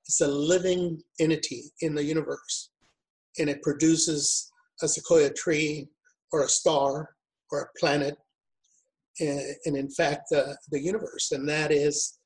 it's 0.06 0.22
a 0.22 0.28
living 0.28 1.00
entity 1.20 1.66
in 1.82 1.94
the 1.94 2.04
universe, 2.04 2.72
and 3.38 3.48
it 3.48 3.62
produces 3.62 4.52
a 4.82 4.88
sequoia 4.88 5.32
tree 5.32 5.88
or 6.32 6.44
a 6.44 6.50
star 6.50 7.16
or 7.52 7.62
a 7.62 7.80
planet, 7.80 8.18
and, 9.20 9.56
and 9.66 9.78
in 9.78 9.90
fact 9.90 10.30
the 10.30 10.58
the 10.72 10.80
universe. 10.80 11.32
And 11.32 11.48
that 11.50 11.72
is 11.72 12.20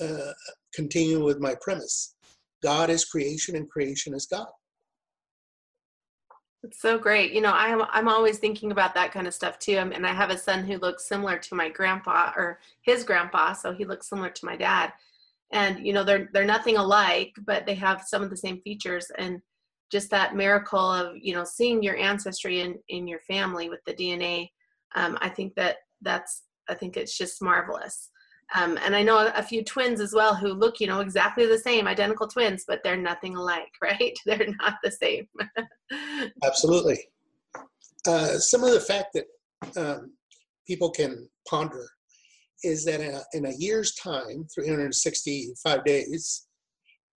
uh, 0.00 0.32
continuing 0.74 1.24
with 1.24 1.40
my 1.40 1.54
premise: 1.60 2.14
God 2.62 2.90
is 2.90 3.04
creation, 3.04 3.56
and 3.56 3.68
creation 3.68 4.14
is 4.14 4.26
God. 4.26 4.48
It's 6.64 6.80
so 6.80 6.98
great. 6.98 7.32
You 7.32 7.40
know, 7.40 7.52
I'm 7.52 7.82
I'm 7.90 8.08
always 8.08 8.38
thinking 8.38 8.72
about 8.72 8.94
that 8.94 9.12
kind 9.12 9.26
of 9.26 9.34
stuff 9.34 9.58
too. 9.58 9.76
And 9.76 10.06
I 10.06 10.12
have 10.12 10.30
a 10.30 10.38
son 10.38 10.64
who 10.64 10.78
looks 10.78 11.06
similar 11.06 11.38
to 11.38 11.54
my 11.54 11.68
grandpa 11.68 12.32
or 12.36 12.58
his 12.82 13.04
grandpa, 13.04 13.52
so 13.52 13.72
he 13.72 13.84
looks 13.84 14.08
similar 14.08 14.30
to 14.30 14.46
my 14.46 14.56
dad. 14.56 14.92
And 15.52 15.86
you 15.86 15.92
know, 15.92 16.02
they're 16.02 16.28
they're 16.32 16.44
nothing 16.44 16.76
alike, 16.76 17.32
but 17.46 17.64
they 17.64 17.74
have 17.76 18.02
some 18.02 18.22
of 18.22 18.30
the 18.30 18.36
same 18.36 18.60
features. 18.62 19.10
And 19.16 19.40
just 19.90 20.10
that 20.10 20.36
miracle 20.36 20.78
of 20.78 21.16
you 21.20 21.34
know 21.34 21.44
seeing 21.44 21.82
your 21.82 21.96
ancestry 21.96 22.60
in 22.60 22.78
in 22.88 23.06
your 23.06 23.20
family 23.20 23.68
with 23.68 23.80
the 23.86 23.94
DNA. 23.94 24.48
Um, 24.94 25.18
I 25.20 25.28
think 25.28 25.54
that 25.56 25.76
that's 26.02 26.42
I 26.68 26.74
think 26.74 26.96
it's 26.96 27.16
just 27.16 27.42
marvelous. 27.42 28.10
Um, 28.54 28.78
and 28.82 28.96
I 28.96 29.02
know 29.02 29.30
a 29.34 29.42
few 29.42 29.62
twins 29.62 30.00
as 30.00 30.14
well 30.14 30.34
who 30.34 30.54
look, 30.54 30.80
you 30.80 30.86
know, 30.86 31.00
exactly 31.00 31.44
the 31.44 31.58
same, 31.58 31.86
identical 31.86 32.26
twins, 32.26 32.64
but 32.66 32.80
they're 32.82 32.96
nothing 32.96 33.36
alike, 33.36 33.72
right? 33.82 34.18
They're 34.24 34.54
not 34.62 34.74
the 34.82 34.90
same. 34.90 35.26
Absolutely. 36.44 36.98
Uh, 38.06 38.38
some 38.38 38.64
of 38.64 38.72
the 38.72 38.80
fact 38.80 39.14
that 39.14 39.26
um, 39.76 40.12
people 40.66 40.90
can 40.90 41.28
ponder 41.48 41.86
is 42.64 42.84
that 42.84 43.00
in 43.00 43.14
a, 43.14 43.22
in 43.34 43.44
a 43.46 43.56
year's 43.58 43.94
time, 43.96 44.46
365 44.54 45.84
days, 45.84 46.47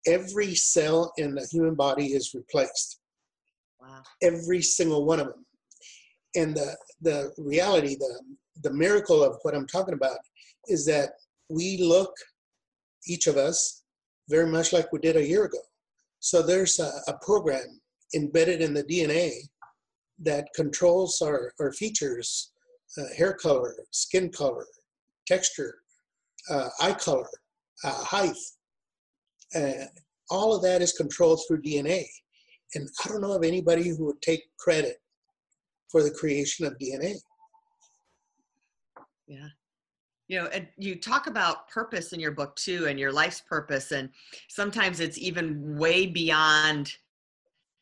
every 0.08 0.55
cell 0.55 1.13
in 1.17 1.36
the 1.36 1.48
human 1.51 1.75
body 1.75 2.08
is 2.08 2.34
replaced. 2.34 3.00
Wow. 3.79 4.03
Every 4.22 4.62
single 4.62 5.05
one 5.05 5.20
of 5.20 5.27
them. 5.27 5.46
And 6.36 6.55
the, 6.55 6.75
the 7.01 7.34
reality, 7.38 7.96
the, 7.96 8.22
the 8.63 8.74
miracle 8.74 9.24
of 9.24 9.38
what 9.41 9.55
I'm 9.55 9.67
talking 9.67 9.93
about 9.93 10.17
is 10.67 10.86
that 10.86 11.10
we 11.50 11.77
look, 11.77 12.13
each 13.08 13.27
of 13.27 13.38
us, 13.38 13.84
very 14.29 14.50
much 14.50 14.72
like 14.72 14.91
we 14.93 15.00
did 15.00 15.17
a 15.17 15.27
year 15.27 15.46
ago. 15.46 15.58
So 16.20 16.41
there's 16.41 16.79
a, 16.79 16.91
a 17.08 17.17
program 17.22 17.81
embedded 18.15 18.62
in 18.62 18.74
the 18.74 18.84
DNA 18.84 19.31
that 20.20 20.48
controls 20.55 21.22
our, 21.22 21.51
our 21.60 21.74
features, 21.74 22.51
uh, 22.98 23.03
hair 23.17 23.34
color, 23.34 23.74
skin 23.91 24.29
color, 24.29 24.65
texture, 25.25 25.79
uh, 26.50 26.70
eye 26.81 26.93
color, 26.93 27.29
uh, 27.84 28.03
height. 28.03 28.36
Uh, 29.55 29.86
all 30.29 30.55
of 30.55 30.62
that 30.63 30.81
is 30.81 30.93
controlled 30.93 31.41
through 31.48 31.62
DNA. 31.62 32.05
And 32.75 32.88
I 33.03 33.10
don't 33.10 33.22
know 33.22 33.34
of 33.34 33.43
anybody 33.43 33.89
who 33.89 34.05
would 34.05 34.22
take 34.22 34.43
credit 34.58 34.98
for 35.89 36.03
the 36.03 36.12
creation 36.12 36.65
of 36.65 36.77
DNA. 36.77 37.15
Yeah 39.27 39.48
you 40.31 40.39
know 40.39 40.48
and 40.48 40.65
you 40.77 40.96
talk 40.96 41.27
about 41.27 41.67
purpose 41.67 42.13
in 42.13 42.20
your 42.20 42.31
book 42.31 42.55
too 42.55 42.88
and 42.88 42.98
your 42.98 43.12
life's 43.12 43.41
purpose 43.41 43.91
and 43.91 44.10
sometimes 44.48 45.01
it's 45.01 45.17
even 45.17 45.77
way 45.77 46.08
beyond 46.08 46.93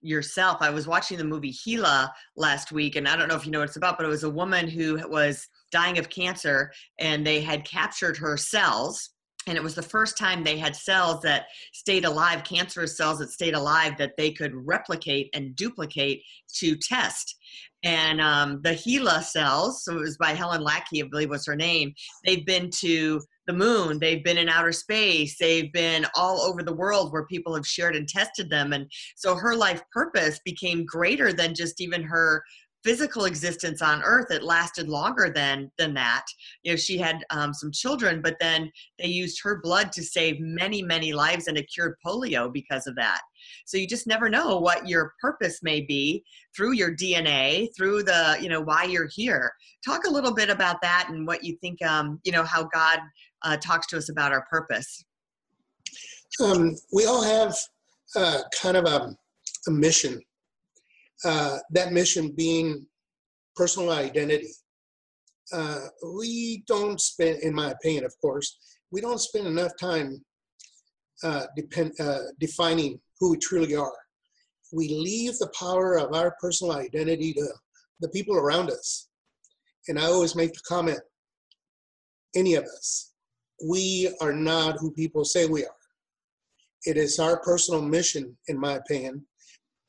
yourself 0.02 0.58
i 0.62 0.70
was 0.70 0.88
watching 0.88 1.18
the 1.18 1.24
movie 1.24 1.54
HeLa 1.54 2.10
last 2.36 2.72
week 2.72 2.96
and 2.96 3.08
i 3.08 3.16
don't 3.16 3.28
know 3.28 3.36
if 3.36 3.46
you 3.46 3.52
know 3.52 3.60
what 3.60 3.68
it's 3.68 3.78
about 3.78 3.98
but 3.98 4.06
it 4.06 4.10
was 4.10 4.24
a 4.24 4.30
woman 4.30 4.68
who 4.68 5.00
was 5.08 5.48
dying 5.72 6.00
of 6.00 6.10
cancer 6.10 6.72
and 6.98 7.26
they 7.26 7.40
had 7.40 7.64
captured 7.66 8.18
her 8.18 8.36
cells 8.36 9.12
and 9.50 9.58
it 9.58 9.64
was 9.64 9.76
the 9.76 9.82
first 9.82 10.18
time 10.18 10.44
they 10.44 10.58
had 10.58 10.76
cells 10.76 11.22
that 11.22 11.48
stayed 11.74 12.06
alive 12.06 12.44
cancerous 12.44 12.96
cells 12.96 13.20
that 13.20 13.32
stayed 13.32 13.56
alive 13.56 13.98
that 13.98 14.16
they 14.18 14.32
could 14.32 14.54
replicate 14.56 15.30
and 15.34 15.56
duplicate 15.56 16.22
to 16.54 16.76
test 16.76 17.36
and 17.84 18.20
um, 18.20 18.60
the 18.62 18.72
HeLa 18.72 19.24
cells, 19.24 19.86
so 19.86 19.94
it 19.94 20.02
was 20.02 20.18
by 20.18 20.32
Helen 20.32 20.62
Lackey, 20.62 21.02
I 21.02 21.08
believe 21.08 21.30
was 21.30 21.46
her 21.46 21.56
name. 21.56 21.94
They've 22.26 22.46
been 22.46 22.70
to 22.82 23.22
the 23.48 23.54
moon, 23.54 24.00
they've 24.00 24.24
been 24.24 24.38
in 24.38 24.50
outer 24.50 24.74
space, 24.74 25.38
they've 25.40 25.72
been 25.72 26.06
all 26.16 26.42
over 26.42 26.62
the 26.62 26.76
world 26.76 27.12
where 27.12 27.26
people 27.26 27.56
have 27.56 27.66
shared 27.66 27.96
and 27.96 28.08
tested 28.08 28.50
them. 28.50 28.74
And 28.74 28.86
so 29.16 29.34
her 29.36 29.56
life 29.56 29.82
purpose 29.94 30.40
became 30.44 30.86
greater 30.86 31.32
than 31.32 31.56
just 31.56 31.80
even 31.80 32.04
her 32.04 32.44
physical 32.84 33.26
existence 33.26 33.82
on 33.82 34.02
earth 34.04 34.32
it 34.32 34.44
lasted 34.44 34.88
longer 34.88 35.30
than 35.34 35.72
than 35.78 35.94
that. 35.94 36.26
You 36.64 36.72
know 36.72 36.76
she 36.78 36.98
had 36.98 37.24
um, 37.30 37.54
some 37.54 37.72
children 37.72 38.22
but 38.22 38.38
then 38.40 38.72
they 38.98 39.08
used 39.08 39.42
her 39.44 39.60
blood 39.62 39.92
to 39.94 40.04
save 40.04 40.40
many 40.40 40.82
many 40.82 41.14
lives 41.14 41.48
and 41.48 41.58
it 41.58 41.70
cured 41.74 41.96
polio 42.06 42.52
because 42.52 42.88
of 42.88 42.96
that. 42.96 43.22
So 43.66 43.78
you 43.78 43.88
just 43.88 44.08
never 44.08 44.30
know 44.30 44.58
what 44.58 44.88
your 44.88 45.14
purpose 45.22 45.60
may 45.64 45.82
be 45.82 46.24
through 46.56 46.74
your 46.74 46.96
dna 46.96 47.68
through 47.76 48.04
the 48.04 48.38
you 48.42 48.50
know 48.50 48.62
why 48.62 48.84
you're 48.84 49.10
here. 49.14 49.52
Talk 49.86 50.06
a 50.06 50.12
little 50.12 50.34
bit 50.34 50.50
about 50.50 50.82
that 50.82 51.08
and 51.10 51.28
what 51.28 51.44
you 51.44 51.58
think 51.62 51.84
um, 51.86 52.20
you 52.24 52.32
know 52.32 52.44
how 52.44 52.64
god 52.74 53.00
uh, 53.44 53.58
talks 53.58 53.88
to 53.88 53.98
us 53.98 54.10
about 54.10 54.32
our 54.32 54.46
purpose. 54.50 55.04
Um, 56.42 56.76
we 56.94 57.06
all 57.06 57.24
have 57.24 57.56
uh, 58.16 58.42
kind 58.62 58.78
of 58.78 58.86
a, 58.86 59.16
a 59.68 59.72
mission 59.72 60.22
uh, 61.26 61.58
that 61.72 61.92
mission 61.92 62.32
being 62.36 62.86
personal 63.56 63.92
identity. 63.92 64.52
Uh, 65.52 65.80
we 66.16 66.64
don't 66.68 67.02
spend, 67.02 67.42
in 67.42 67.54
my 67.54 67.72
opinion, 67.72 68.06
of 68.06 68.14
course, 68.22 68.58
we 68.92 69.02
don't 69.02 69.20
spend 69.20 69.48
enough 69.48 69.72
time 69.80 70.24
uh, 71.24 71.46
depend, 71.56 71.92
uh, 72.00 72.20
defining 72.40 73.00
who 73.20 73.32
we 73.32 73.38
truly 73.38 73.76
are. 73.76 73.94
We 74.72 74.88
leave 74.88 75.38
the 75.40 75.52
power 75.60 75.98
of 75.98 76.14
our 76.14 76.36
personal 76.40 76.76
identity 76.76 77.34
to 77.34 77.48
the 78.00 78.10
people 78.10 78.36
around 78.36 78.70
us. 78.70 79.10
And 79.88 80.00
I 80.00 80.06
always 80.06 80.36
make 80.36 80.54
the 80.54 80.62
comment 80.68 81.00
any 82.36 82.56
of 82.56 82.64
us, 82.64 83.12
we 83.68 84.14
are 84.22 84.34
not 84.34 84.78
who 84.80 84.92
people 84.92 85.26
say 85.26 85.48
we 85.48 85.66
are. 85.66 85.72
It 86.86 86.96
is 86.96 87.20
our 87.20 87.42
personal 87.42 87.82
mission, 87.82 88.38
in 88.48 88.60
my 88.60 88.74
opinion, 88.74 89.26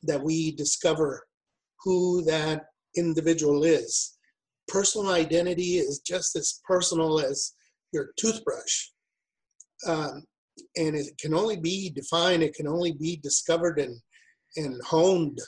that 0.02 0.22
we 0.22 0.52
discover 0.52 1.22
who 1.82 2.22
that 2.24 2.66
individual 2.96 3.64
is. 3.64 4.16
Personal 4.68 5.12
identity 5.12 5.78
is 5.78 6.00
just 6.00 6.36
as 6.36 6.60
personal 6.66 7.20
as 7.20 7.54
your 7.92 8.10
toothbrush. 8.16 8.88
Um, 9.86 10.24
and 10.76 10.94
it 10.94 11.16
can 11.18 11.34
only 11.34 11.56
be 11.56 11.90
defined, 11.90 12.42
it 12.42 12.54
can 12.54 12.68
only 12.68 12.92
be 12.92 13.16
discovered 13.22 13.78
and, 13.78 13.98
and 14.56 14.80
honed 14.84 15.38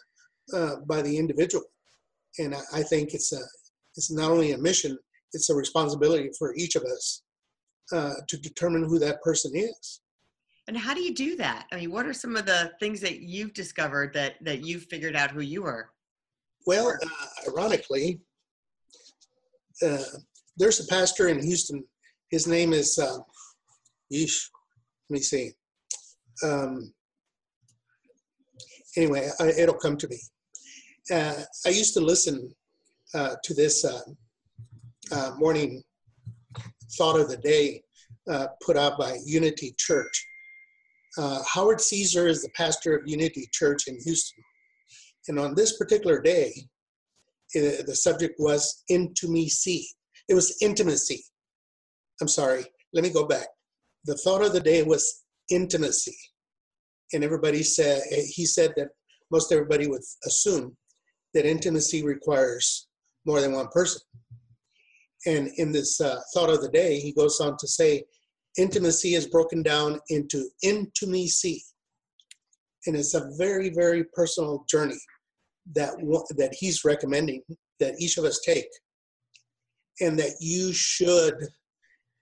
uh, 0.54 0.76
by 0.86 1.02
the 1.02 1.16
individual. 1.16 1.64
And 2.38 2.54
I, 2.54 2.60
I, 2.74 2.82
think 2.82 3.12
it's, 3.12 3.32
a, 3.32 3.40
it's 3.96 4.10
not 4.10 4.30
only 4.30 4.52
a 4.52 4.58
mission, 4.58 4.98
it's 5.32 5.50
a 5.50 5.54
responsibility 5.54 6.30
for 6.38 6.54
each 6.56 6.76
of 6.76 6.82
us 6.82 7.22
uh, 7.92 8.14
to 8.28 8.36
determine 8.38 8.84
who 8.84 8.98
that 8.98 9.22
person 9.22 9.52
is. 9.54 10.01
And 10.68 10.76
how 10.76 10.94
do 10.94 11.00
you 11.00 11.14
do 11.14 11.36
that? 11.36 11.66
I 11.72 11.76
mean, 11.76 11.90
what 11.90 12.06
are 12.06 12.12
some 12.12 12.36
of 12.36 12.46
the 12.46 12.72
things 12.78 13.00
that 13.00 13.20
you've 13.20 13.52
discovered 13.52 14.14
that 14.14 14.34
that 14.42 14.64
you've 14.64 14.84
figured 14.84 15.16
out 15.16 15.30
who 15.30 15.40
you 15.40 15.64
are? 15.64 15.90
Well, 16.66 16.88
uh, 16.88 17.50
ironically, 17.50 18.20
uh, 19.82 20.04
there's 20.56 20.80
a 20.80 20.86
pastor 20.86 21.28
in 21.28 21.42
Houston. 21.42 21.82
His 22.30 22.46
name 22.46 22.72
is, 22.72 22.98
uh, 22.98 23.18
yeesh, 24.12 24.48
let 25.10 25.14
me 25.14 25.20
see. 25.20 25.50
Um, 26.44 26.92
anyway, 28.96 29.28
I, 29.40 29.48
it'll 29.48 29.74
come 29.74 29.96
to 29.96 30.08
me. 30.08 30.18
Uh, 31.10 31.42
I 31.66 31.70
used 31.70 31.94
to 31.94 32.00
listen 32.00 32.54
uh, 33.14 33.34
to 33.42 33.54
this 33.54 33.84
uh, 33.84 34.00
uh, 35.10 35.32
morning 35.36 35.82
thought 36.96 37.18
of 37.18 37.28
the 37.28 37.36
day 37.36 37.82
uh, 38.30 38.46
put 38.64 38.76
out 38.76 38.98
by 38.98 39.18
Unity 39.24 39.74
Church. 39.78 40.26
Uh, 41.18 41.42
Howard 41.46 41.80
Caesar 41.80 42.26
is 42.26 42.42
the 42.42 42.48
pastor 42.56 42.96
of 42.96 43.02
Unity 43.06 43.48
Church 43.52 43.86
in 43.86 43.98
Houston. 44.00 44.42
And 45.28 45.38
on 45.38 45.54
this 45.54 45.76
particular 45.76 46.20
day, 46.20 46.52
it, 47.54 47.86
the 47.86 47.94
subject 47.94 48.36
was 48.38 48.82
intimacy. 48.88 49.86
It 50.28 50.34
was 50.34 50.56
intimacy. 50.62 51.22
I'm 52.20 52.28
sorry, 52.28 52.64
let 52.92 53.02
me 53.04 53.10
go 53.10 53.26
back. 53.26 53.48
The 54.04 54.16
thought 54.16 54.44
of 54.44 54.52
the 54.52 54.60
day 54.60 54.82
was 54.82 55.24
intimacy. 55.50 56.16
And 57.12 57.22
everybody 57.22 57.62
said, 57.62 58.02
he 58.10 58.46
said 58.46 58.72
that 58.76 58.88
most 59.30 59.52
everybody 59.52 59.86
would 59.86 60.02
assume 60.24 60.76
that 61.34 61.46
intimacy 61.46 62.04
requires 62.04 62.88
more 63.26 63.40
than 63.40 63.52
one 63.52 63.68
person. 63.68 64.00
And 65.26 65.50
in 65.56 65.72
this 65.72 66.00
uh, 66.00 66.20
thought 66.34 66.50
of 66.50 66.62
the 66.62 66.70
day, 66.70 66.98
he 66.98 67.12
goes 67.12 67.40
on 67.40 67.56
to 67.58 67.68
say, 67.68 68.04
intimacy 68.58 69.14
is 69.14 69.26
broken 69.26 69.62
down 69.62 70.00
into 70.08 70.48
intimacy. 70.62 71.62
and 72.86 72.96
it's 72.96 73.14
a 73.14 73.30
very 73.38 73.70
very 73.70 74.04
personal 74.12 74.64
journey 74.68 75.00
that 75.74 75.92
that 76.36 76.54
he's 76.58 76.84
recommending 76.84 77.42
that 77.78 77.94
each 77.98 78.18
of 78.18 78.24
us 78.24 78.40
take 78.44 78.68
and 80.00 80.18
that 80.18 80.34
you 80.40 80.72
should 80.72 81.34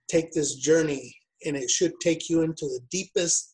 take 0.09 0.31
this 0.33 0.57
journey 0.57 1.15
and 1.47 1.57
it 1.57 1.71
should 1.71 1.93
take 2.01 2.29
you 2.29 2.43
into 2.43 2.67
the 2.67 2.81
deepest 2.91 3.53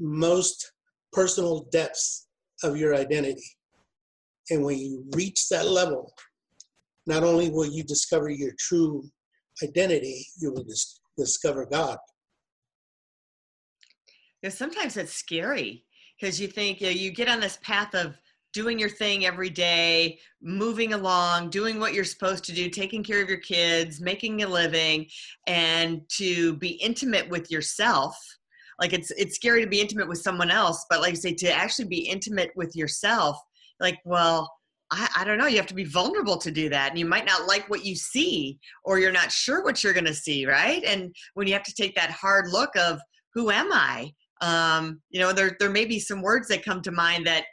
most 0.00 0.72
personal 1.12 1.66
depths 1.70 2.26
of 2.64 2.76
your 2.76 2.94
identity 2.94 3.50
and 4.50 4.64
when 4.64 4.78
you 4.78 5.04
reach 5.14 5.48
that 5.48 5.68
level 5.68 6.12
not 7.06 7.22
only 7.22 7.50
will 7.50 7.66
you 7.66 7.84
discover 7.84 8.28
your 8.30 8.52
true 8.58 9.04
identity 9.62 10.26
you 10.40 10.52
will 10.52 10.64
dis- 10.64 11.01
discover 11.16 11.66
god 11.66 11.98
yeah, 14.42 14.50
sometimes 14.50 14.96
it's 14.96 15.12
scary 15.12 15.84
because 16.20 16.40
you 16.40 16.48
think 16.48 16.80
you, 16.80 16.88
know, 16.88 16.92
you 16.92 17.12
get 17.12 17.28
on 17.28 17.40
this 17.40 17.58
path 17.62 17.94
of 17.94 18.16
doing 18.52 18.78
your 18.78 18.88
thing 18.88 19.24
every 19.24 19.48
day, 19.48 20.18
moving 20.42 20.92
along, 20.92 21.48
doing 21.48 21.78
what 21.78 21.94
you're 21.94 22.04
supposed 22.04 22.44
to 22.44 22.52
do, 22.52 22.68
taking 22.68 23.02
care 23.02 23.22
of 23.22 23.28
your 23.28 23.38
kids, 23.38 24.00
making 24.00 24.42
a 24.42 24.48
living, 24.48 25.06
and 25.46 26.02
to 26.10 26.54
be 26.56 26.70
intimate 26.70 27.28
with 27.30 27.50
yourself. 27.50 28.16
Like 28.80 28.92
it's 28.92 29.12
it's 29.12 29.36
scary 29.36 29.62
to 29.62 29.70
be 29.70 29.80
intimate 29.80 30.08
with 30.08 30.18
someone 30.18 30.50
else, 30.50 30.84
but 30.90 31.00
like 31.00 31.10
you 31.10 31.16
say, 31.16 31.34
to 31.34 31.52
actually 31.52 31.86
be 31.86 32.08
intimate 32.08 32.50
with 32.56 32.74
yourself, 32.74 33.38
like, 33.78 33.98
well, 34.04 34.50
I, 34.92 35.08
I 35.16 35.24
don't 35.24 35.38
know, 35.38 35.46
you 35.46 35.56
have 35.56 35.66
to 35.68 35.74
be 35.74 35.84
vulnerable 35.84 36.36
to 36.36 36.50
do 36.50 36.68
that. 36.68 36.90
And 36.90 36.98
you 36.98 37.06
might 37.06 37.24
not 37.24 37.48
like 37.48 37.68
what 37.68 37.84
you 37.84 37.96
see, 37.96 38.58
or 38.84 38.98
you're 38.98 39.10
not 39.10 39.32
sure 39.32 39.64
what 39.64 39.82
you're 39.82 39.94
gonna 39.94 40.14
see, 40.14 40.46
right? 40.46 40.84
And 40.84 41.14
when 41.34 41.46
you 41.46 41.54
have 41.54 41.64
to 41.64 41.74
take 41.74 41.94
that 41.96 42.10
hard 42.10 42.48
look 42.50 42.76
of 42.76 43.00
who 43.34 43.50
am 43.50 43.72
I? 43.72 44.12
Um, 44.42 45.00
you 45.10 45.20
know, 45.20 45.32
there 45.32 45.56
there 45.58 45.70
may 45.70 45.86
be 45.86 45.98
some 45.98 46.20
words 46.20 46.48
that 46.48 46.64
come 46.64 46.82
to 46.82 46.92
mind 46.92 47.26
that 47.26 47.44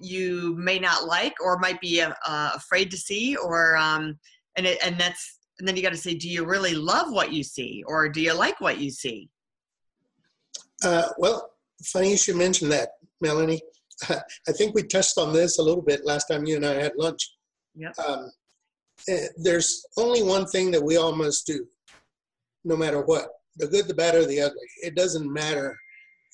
you 0.00 0.54
may 0.58 0.78
not 0.78 1.06
like 1.06 1.34
or 1.40 1.58
might 1.58 1.80
be 1.80 2.02
uh, 2.02 2.12
uh, 2.26 2.50
afraid 2.54 2.90
to 2.90 2.96
see 2.96 3.36
or 3.36 3.76
um, 3.76 4.18
and 4.56 4.66
it, 4.66 4.78
and 4.84 4.98
that's 4.98 5.38
and 5.58 5.68
then 5.68 5.76
you 5.76 5.82
got 5.82 5.90
to 5.90 5.96
say 5.96 6.14
do 6.14 6.28
you 6.28 6.44
really 6.44 6.74
love 6.74 7.12
what 7.12 7.32
you 7.32 7.42
see 7.42 7.82
or 7.86 8.08
do 8.08 8.20
you 8.20 8.34
like 8.34 8.60
what 8.60 8.78
you 8.78 8.90
see 8.90 9.28
uh, 10.84 11.08
well 11.18 11.50
funny 11.84 12.10
you 12.10 12.16
should 12.16 12.36
mention 12.36 12.68
that 12.68 12.90
melanie 13.20 13.60
i 14.48 14.52
think 14.52 14.74
we 14.74 14.82
touched 14.82 15.18
on 15.18 15.32
this 15.32 15.58
a 15.58 15.62
little 15.62 15.82
bit 15.82 16.04
last 16.04 16.26
time 16.26 16.44
you 16.44 16.56
and 16.56 16.66
i 16.66 16.74
had 16.74 16.92
lunch 16.96 17.34
yep. 17.74 17.92
Um, 18.06 18.30
eh, 19.08 19.26
there's 19.36 19.86
only 19.96 20.22
one 20.22 20.46
thing 20.46 20.70
that 20.70 20.82
we 20.82 20.96
all 20.96 21.14
must 21.14 21.46
do 21.46 21.66
no 22.64 22.76
matter 22.76 23.02
what 23.02 23.28
the 23.56 23.68
good 23.68 23.86
the 23.88 23.94
bad 23.94 24.14
or 24.14 24.26
the 24.26 24.40
ugly 24.40 24.68
it 24.82 24.94
doesn't 24.96 25.32
matter 25.32 25.78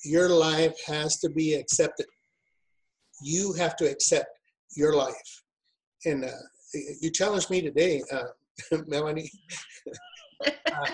your 0.05 0.29
life 0.29 0.75
has 0.87 1.19
to 1.19 1.29
be 1.29 1.55
accepted 1.55 2.07
you 3.23 3.52
have 3.55 3.76
to 3.76 3.90
accept 3.90 4.29
your 4.76 4.95
life. 4.95 5.43
And 6.05 6.25
uh, 6.25 6.29
you 7.00 7.11
challenged 7.11 7.50
me 7.50 7.61
today, 7.61 8.02
uh, 8.12 8.79
Melanie, 8.87 9.31
uh, 10.47 10.90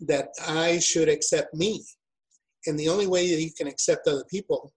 that 0.00 0.28
I 0.46 0.78
should 0.78 1.08
accept 1.08 1.54
me. 1.54 1.84
And 2.66 2.78
the 2.78 2.88
only 2.88 3.06
way 3.06 3.30
that 3.30 3.40
you 3.40 3.52
can 3.52 3.66
accept 3.66 4.06
other 4.06 4.24
people, 4.30 4.72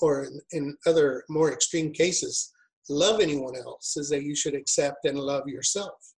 or 0.00 0.28
in 0.52 0.76
other 0.86 1.24
more 1.28 1.52
extreme 1.52 1.92
cases, 1.92 2.52
love 2.88 3.20
anyone 3.20 3.56
else, 3.56 3.96
is 3.96 4.08
that 4.10 4.22
you 4.22 4.34
should 4.34 4.54
accept 4.54 5.04
and 5.04 5.18
love 5.18 5.48
yourself. 5.48 6.14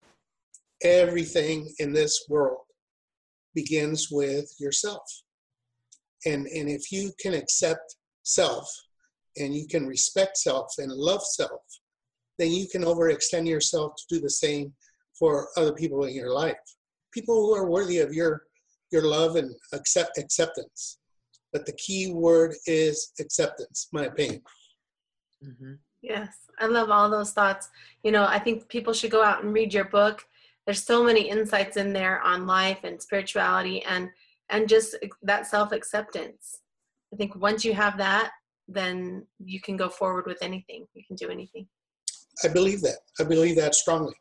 Everything 0.83 1.73
in 1.79 1.93
this 1.93 2.27
world 2.29 2.65
begins 3.55 4.09
with 4.11 4.53
yourself. 4.59 5.03
And, 6.25 6.47
and 6.47 6.69
if 6.69 6.91
you 6.93 7.12
can 7.21 7.35
accept 7.35 7.97
self, 8.23 8.69
and 9.37 9.55
you 9.55 9.67
can 9.67 9.87
respect 9.87 10.37
self 10.37 10.75
and 10.79 10.93
love 10.93 11.23
self, 11.23 11.62
then 12.38 12.51
you 12.51 12.66
can 12.68 12.83
overextend 12.83 13.47
yourself 13.47 13.95
to 13.97 14.14
do 14.14 14.21
the 14.21 14.31
same 14.31 14.73
for 15.18 15.49
other 15.57 15.73
people 15.73 16.05
in 16.05 16.14
your 16.14 16.33
life. 16.33 16.57
People 17.12 17.35
who 17.35 17.55
are 17.55 17.68
worthy 17.68 17.99
of 17.99 18.12
your 18.12 18.42
your 18.90 19.03
love 19.03 19.37
and 19.37 19.55
accept 19.73 20.18
acceptance. 20.18 20.99
But 21.53 21.67
the 21.67 21.73
key 21.73 22.12
word 22.12 22.55
is 22.67 23.12
acceptance, 23.21 23.88
my 23.93 24.05
opinion. 24.05 24.43
Mm-hmm. 25.45 25.73
Yes, 26.03 26.35
I 26.59 26.67
love 26.67 26.91
all 26.91 27.11
those 27.11 27.33
thoughts. 27.33 27.69
You 28.03 28.11
know, 28.11 28.25
I 28.25 28.38
think 28.38 28.69
people 28.69 28.93
should 28.93 29.11
go 29.11 29.23
out 29.23 29.45
and 29.45 29.53
read 29.53 29.73
your 29.75 29.85
book. 29.85 30.25
There's 30.67 30.83
so 30.83 31.05
many 31.05 31.29
insights 31.29 31.77
in 31.77 31.93
there 31.93 32.21
on 32.23 32.47
life 32.47 32.81
and 32.85 33.01
spirituality 33.01 33.83
and 33.85 34.09
and 34.51 34.69
just 34.69 34.97
that 35.23 35.47
self 35.47 35.73
acceptance. 35.73 36.61
I 37.12 37.17
think 37.17 37.37
once 37.37 37.65
you 37.65 37.75
have 37.75 37.99
that, 37.99 38.31
then 38.69 39.27
you 39.38 39.61
can 39.61 39.77
go 39.77 39.88
forward 39.88 40.27
with 40.27 40.38
anything. 40.43 40.87
You 40.95 41.03
can 41.07 41.17
do 41.17 41.29
anything. 41.29 41.67
I 42.45 42.49
believe 42.49 42.81
that. 42.83 42.99
I 43.21 43.25
believe 43.25 43.57
that 43.57 43.75
strongly. 43.75 44.15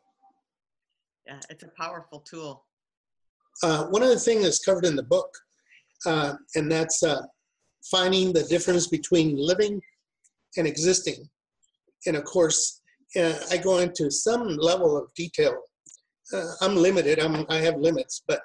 Yeah, 1.26 1.40
it's 1.50 1.62
a 1.62 1.70
powerful 1.78 2.20
tool. 2.20 2.66
Uh, 3.62 3.86
one 3.86 4.02
of 4.02 4.08
the 4.08 4.18
things 4.18 4.42
that's 4.42 4.64
covered 4.64 4.84
in 4.84 4.96
the 4.96 5.02
book, 5.02 5.28
uh, 6.06 6.34
and 6.54 6.70
that's 6.70 7.02
uh, 7.02 7.22
finding 7.90 8.32
the 8.32 8.44
difference 8.44 8.86
between 8.86 9.36
living 9.36 9.80
and 10.56 10.66
existing. 10.66 11.28
And 12.06 12.16
of 12.16 12.24
course, 12.24 12.80
uh, 13.16 13.38
I 13.50 13.56
go 13.58 13.78
into 13.78 14.10
some 14.10 14.56
level 14.56 14.96
of 14.96 15.12
detail. 15.14 15.56
Uh, 16.32 16.52
I'm 16.60 16.76
limited. 16.76 17.18
I'm, 17.18 17.44
I 17.48 17.56
have 17.56 17.76
limits, 17.76 18.22
but 18.26 18.40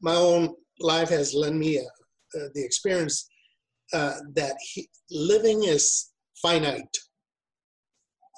my 0.00 0.14
own 0.14 0.54
life 0.80 1.10
has 1.10 1.34
lent 1.34 1.56
me 1.56 1.78
uh, 1.78 2.48
the 2.54 2.64
experience 2.64 3.28
uh, 3.92 4.14
that 4.34 4.54
he, 4.60 4.88
living 5.10 5.64
is 5.64 6.10
finite, 6.40 6.96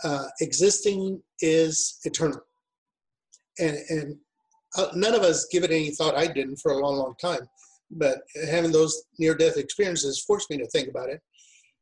uh, 0.04 0.26
existing 0.40 1.22
is 1.40 1.98
eternal. 2.04 2.40
And, 3.58 3.76
and 3.90 4.16
uh, 4.76 4.88
none 4.94 5.14
of 5.14 5.22
us 5.22 5.46
give 5.52 5.62
it 5.62 5.70
any 5.70 5.90
thought. 5.90 6.16
I 6.16 6.26
didn't 6.26 6.56
for 6.56 6.72
a 6.72 6.78
long, 6.78 6.96
long 6.96 7.14
time. 7.20 7.46
But 7.92 8.18
having 8.50 8.72
those 8.72 9.04
near 9.18 9.34
death 9.34 9.56
experiences 9.56 10.24
forced 10.26 10.50
me 10.50 10.58
to 10.58 10.66
think 10.66 10.88
about 10.88 11.10
it 11.10 11.20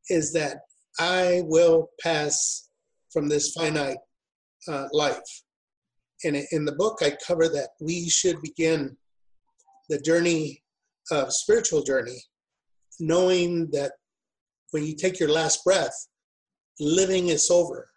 is 0.09 0.33
that 0.33 0.59
I 0.99 1.43
will 1.45 1.91
pass 2.01 2.69
from 3.13 3.29
this 3.29 3.53
finite 3.53 3.99
uh, 4.69 4.87
life. 4.93 5.43
And 6.25 6.37
in 6.53 6.65
the 6.65 6.73
book, 6.73 6.99
I 7.01 7.17
cover 7.27 7.49
that 7.49 7.71
we 7.81 8.09
should 8.09 8.43
begin 8.43 8.97
the 9.89 10.01
journey 10.01 10.63
of 11.11 11.33
spiritual 11.33 11.83
journey 11.83 12.23
knowing 13.01 13.71
that 13.73 13.93
when 14.71 14.85
you 14.85 14.95
take 14.95 15.19
your 15.19 15.31
last 15.31 15.65
breath, 15.65 15.95
living 16.79 17.29
is 17.29 17.51
over, 17.51 17.89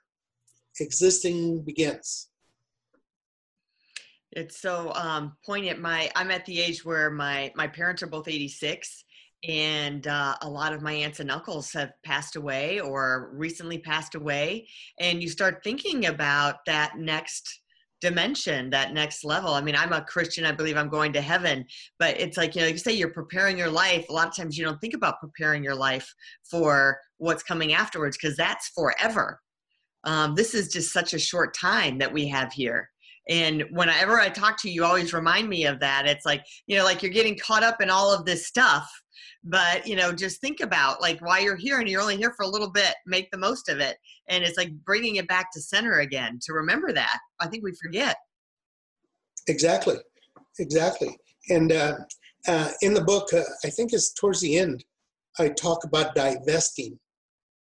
existing 0.79 1.61
begins. 1.63 2.29
It's 4.35 4.61
so 4.61 4.91
um, 4.95 5.37
poignant. 5.45 5.79
My 5.79 6.09
I'm 6.15 6.31
at 6.31 6.45
the 6.45 6.59
age 6.59 6.83
where 6.83 7.11
my 7.11 7.51
my 7.55 7.67
parents 7.67 8.01
are 8.01 8.07
both 8.07 8.27
86, 8.27 9.03
and 9.47 10.07
uh, 10.07 10.35
a 10.41 10.49
lot 10.49 10.73
of 10.73 10.81
my 10.81 10.93
aunts 10.93 11.19
and 11.19 11.29
uncles 11.29 11.71
have 11.73 11.91
passed 12.03 12.35
away 12.35 12.79
or 12.79 13.31
recently 13.33 13.77
passed 13.77 14.15
away, 14.15 14.67
and 14.99 15.21
you 15.21 15.29
start 15.29 15.63
thinking 15.63 16.07
about 16.07 16.55
that 16.65 16.97
next 16.97 17.61
dimension, 18.01 18.69
that 18.71 18.93
next 18.93 19.23
level. 19.23 19.53
I 19.53 19.61
mean, 19.61 19.75
I'm 19.75 19.93
a 19.93 20.01
Christian. 20.01 20.45
I 20.45 20.51
believe 20.51 20.77
I'm 20.77 20.89
going 20.89 21.13
to 21.13 21.21
heaven, 21.21 21.65
but 21.99 22.19
it's 22.19 22.35
like, 22.35 22.53
you 22.55 22.61
know, 22.61 22.67
you 22.67 22.77
say 22.77 22.91
you're 22.91 23.09
preparing 23.09 23.57
your 23.57 23.69
life. 23.69 24.05
A 24.09 24.13
lot 24.13 24.27
of 24.27 24.35
times 24.35 24.57
you 24.57 24.65
don't 24.65 24.81
think 24.81 24.93
about 24.93 25.21
preparing 25.21 25.63
your 25.63 25.75
life 25.75 26.13
for 26.49 26.99
what's 27.17 27.43
coming 27.43 27.73
afterwards 27.73 28.17
because 28.21 28.35
that's 28.35 28.69
forever. 28.69 29.39
Um, 30.03 30.35
this 30.35 30.53
is 30.53 30.67
just 30.67 30.91
such 30.91 31.13
a 31.13 31.19
short 31.19 31.55
time 31.55 31.97
that 31.99 32.11
we 32.11 32.27
have 32.27 32.51
here. 32.51 32.89
And 33.29 33.63
whenever 33.71 34.19
I 34.19 34.29
talk 34.29 34.59
to 34.61 34.69
you, 34.69 34.75
you 34.75 34.85
always 34.85 35.13
remind 35.13 35.47
me 35.47 35.65
of 35.65 35.79
that. 35.79 36.05
It's 36.07 36.25
like, 36.25 36.43
you 36.67 36.77
know, 36.77 36.83
like 36.83 37.01
you're 37.01 37.11
getting 37.11 37.37
caught 37.37 37.63
up 37.63 37.81
in 37.81 37.89
all 37.89 38.13
of 38.13 38.25
this 38.25 38.47
stuff 38.47 38.89
but 39.43 39.85
you 39.85 39.95
know 39.95 40.11
just 40.13 40.39
think 40.39 40.61
about 40.61 41.01
like 41.01 41.19
why 41.19 41.39
you're 41.39 41.55
here 41.55 41.79
and 41.79 41.89
you're 41.89 42.01
only 42.01 42.15
here 42.15 42.33
for 42.35 42.43
a 42.43 42.47
little 42.47 42.69
bit 42.69 42.95
make 43.05 43.29
the 43.31 43.37
most 43.37 43.69
of 43.69 43.79
it. 43.79 43.97
And 44.29 44.43
it's 44.43 44.57
like 44.57 44.71
bringing 44.85 45.17
it 45.17 45.27
back 45.27 45.51
to 45.51 45.61
center 45.61 45.99
again 45.99 46.39
to 46.43 46.53
remember 46.53 46.93
that. 46.93 47.19
I 47.41 47.47
think 47.47 47.63
we 47.63 47.73
forget. 47.81 48.15
Exactly. 49.47 49.97
Exactly. 50.59 51.17
And 51.49 51.71
uh, 51.71 51.95
uh, 52.47 52.69
in 52.81 52.93
the 52.93 53.03
book 53.03 53.33
uh, 53.33 53.41
i 53.63 53.69
think 53.69 53.93
it's 53.93 54.13
towards 54.13 54.41
the 54.41 54.57
end 54.57 54.83
i 55.39 55.47
talk 55.49 55.83
about 55.83 56.15
divesting. 56.15 56.99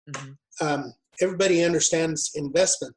Mm-hmm. 0.09 0.67
um, 0.67 0.93
everybody 1.21 1.63
understands 1.63 2.31
investment 2.35 2.95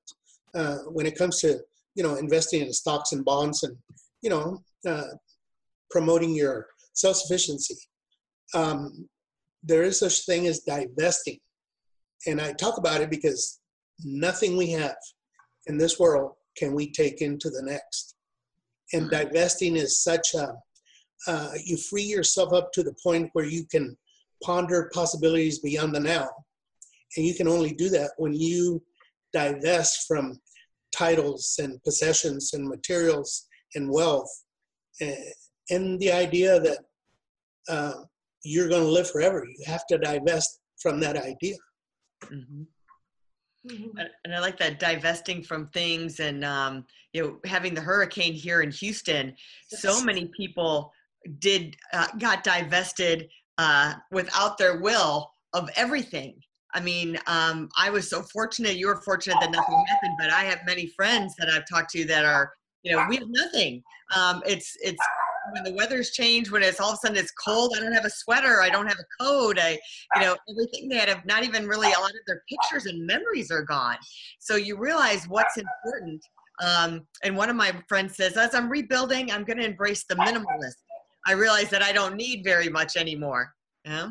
uh, 0.56 0.78
when 0.88 1.06
it 1.06 1.16
comes 1.16 1.40
to 1.40 1.60
you 1.96 2.02
know 2.02 2.14
investing 2.16 2.60
in 2.62 2.72
stocks 2.72 3.12
and 3.12 3.24
bonds 3.24 3.62
and 3.64 3.76
you 4.22 4.30
know 4.30 4.58
uh, 4.88 5.10
promoting 5.90 6.34
your 6.34 6.66
self-sufficiency 6.94 7.76
um, 8.54 9.08
there 9.66 9.82
is 9.82 9.98
such 9.98 10.24
thing 10.24 10.46
as 10.46 10.60
divesting. 10.60 11.38
And 12.26 12.40
I 12.40 12.52
talk 12.52 12.78
about 12.78 13.00
it 13.00 13.10
because 13.10 13.60
nothing 14.04 14.56
we 14.56 14.70
have 14.70 14.96
in 15.66 15.76
this 15.76 15.98
world 15.98 16.32
can 16.56 16.72
we 16.72 16.90
take 16.92 17.20
into 17.20 17.50
the 17.50 17.62
next. 17.62 18.14
And 18.92 19.10
mm-hmm. 19.10 19.28
divesting 19.28 19.76
is 19.76 20.02
such 20.02 20.34
a, 20.34 20.54
uh, 21.26 21.52
you 21.64 21.76
free 21.76 22.04
yourself 22.04 22.52
up 22.52 22.72
to 22.72 22.82
the 22.82 22.94
point 23.02 23.30
where 23.32 23.44
you 23.44 23.66
can 23.66 23.96
ponder 24.42 24.90
possibilities 24.94 25.58
beyond 25.58 25.94
the 25.94 26.00
now 26.00 26.28
and 27.16 27.24
you 27.24 27.34
can 27.34 27.48
only 27.48 27.72
do 27.72 27.88
that 27.88 28.10
when 28.18 28.34
you 28.34 28.82
divest 29.32 30.06
from 30.06 30.38
titles 30.96 31.58
and 31.60 31.82
possessions 31.84 32.52
and 32.54 32.68
materials 32.68 33.46
and 33.74 33.90
wealth 33.90 34.30
and 35.70 35.98
the 36.00 36.12
idea 36.12 36.60
that 36.60 36.78
uh, 37.68 37.94
you're 38.44 38.68
going 38.68 38.82
to 38.82 38.88
live 38.88 39.10
forever. 39.10 39.44
You 39.44 39.64
have 39.66 39.86
to 39.88 39.98
divest 39.98 40.60
from 40.80 41.00
that 41.00 41.16
idea. 41.16 41.56
Mm-hmm. 42.24 42.62
Mm-hmm. 43.68 43.98
And 44.24 44.34
I 44.34 44.38
like 44.38 44.58
that 44.58 44.78
divesting 44.78 45.42
from 45.42 45.66
things 45.68 46.20
and 46.20 46.44
um, 46.44 46.84
you 47.12 47.22
know 47.22 47.38
having 47.44 47.74
the 47.74 47.80
hurricane 47.80 48.32
here 48.32 48.62
in 48.62 48.70
Houston. 48.70 49.34
Yes. 49.72 49.82
So 49.82 50.04
many 50.04 50.30
people 50.36 50.92
did 51.40 51.76
uh, 51.92 52.06
got 52.18 52.44
divested 52.44 53.28
uh, 53.58 53.94
without 54.12 54.56
their 54.56 54.80
will 54.80 55.32
of 55.52 55.68
everything. 55.74 56.38
I 56.76 56.80
mean, 56.80 57.18
um, 57.26 57.70
I 57.78 57.88
was 57.88 58.10
so 58.10 58.20
fortunate. 58.22 58.76
You 58.76 58.88
were 58.88 59.00
fortunate 59.00 59.38
that 59.40 59.50
nothing 59.50 59.84
happened, 59.88 60.14
but 60.18 60.28
I 60.28 60.42
have 60.42 60.58
many 60.66 60.88
friends 60.88 61.34
that 61.38 61.48
I've 61.48 61.66
talked 61.66 61.90
to 61.92 62.04
that 62.04 62.26
are, 62.26 62.52
you 62.82 62.92
know, 62.92 63.06
we 63.08 63.16
have 63.16 63.28
nothing. 63.30 63.82
Um, 64.14 64.42
it's 64.46 64.76
it's 64.82 65.00
when 65.52 65.64
the 65.64 65.72
weather's 65.72 66.10
changed, 66.10 66.50
when 66.50 66.62
it's 66.62 66.78
all 66.78 66.90
of 66.90 66.94
a 66.94 66.98
sudden 66.98 67.16
it's 67.16 67.32
cold, 67.32 67.72
I 67.74 67.80
don't 67.80 67.94
have 67.94 68.04
a 68.04 68.10
sweater, 68.10 68.60
I 68.60 68.68
don't 68.68 68.86
have 68.86 68.98
a 68.98 69.24
coat, 69.24 69.58
I, 69.58 69.78
you 70.16 70.20
know, 70.20 70.36
everything 70.50 70.88
they 70.88 71.00
of 71.10 71.24
not 71.24 71.44
even 71.44 71.66
really 71.66 71.90
a 71.92 72.00
lot 72.00 72.10
of 72.10 72.16
their 72.26 72.42
pictures 72.48 72.86
and 72.86 73.06
memories 73.06 73.50
are 73.50 73.62
gone. 73.62 73.96
So 74.38 74.56
you 74.56 74.76
realize 74.76 75.26
what's 75.28 75.56
important. 75.56 76.20
Um, 76.62 77.06
and 77.22 77.36
one 77.36 77.48
of 77.48 77.56
my 77.56 77.72
friends 77.88 78.16
says, 78.16 78.36
as 78.36 78.54
I'm 78.54 78.68
rebuilding, 78.68 79.30
I'm 79.30 79.44
going 79.44 79.58
to 79.58 79.64
embrace 79.64 80.04
the 80.04 80.16
minimalist. 80.16 80.76
I 81.26 81.32
realize 81.32 81.70
that 81.70 81.82
I 81.82 81.92
don't 81.92 82.16
need 82.16 82.44
very 82.44 82.68
much 82.68 82.96
anymore. 82.96 83.54
Yeah. 83.84 84.10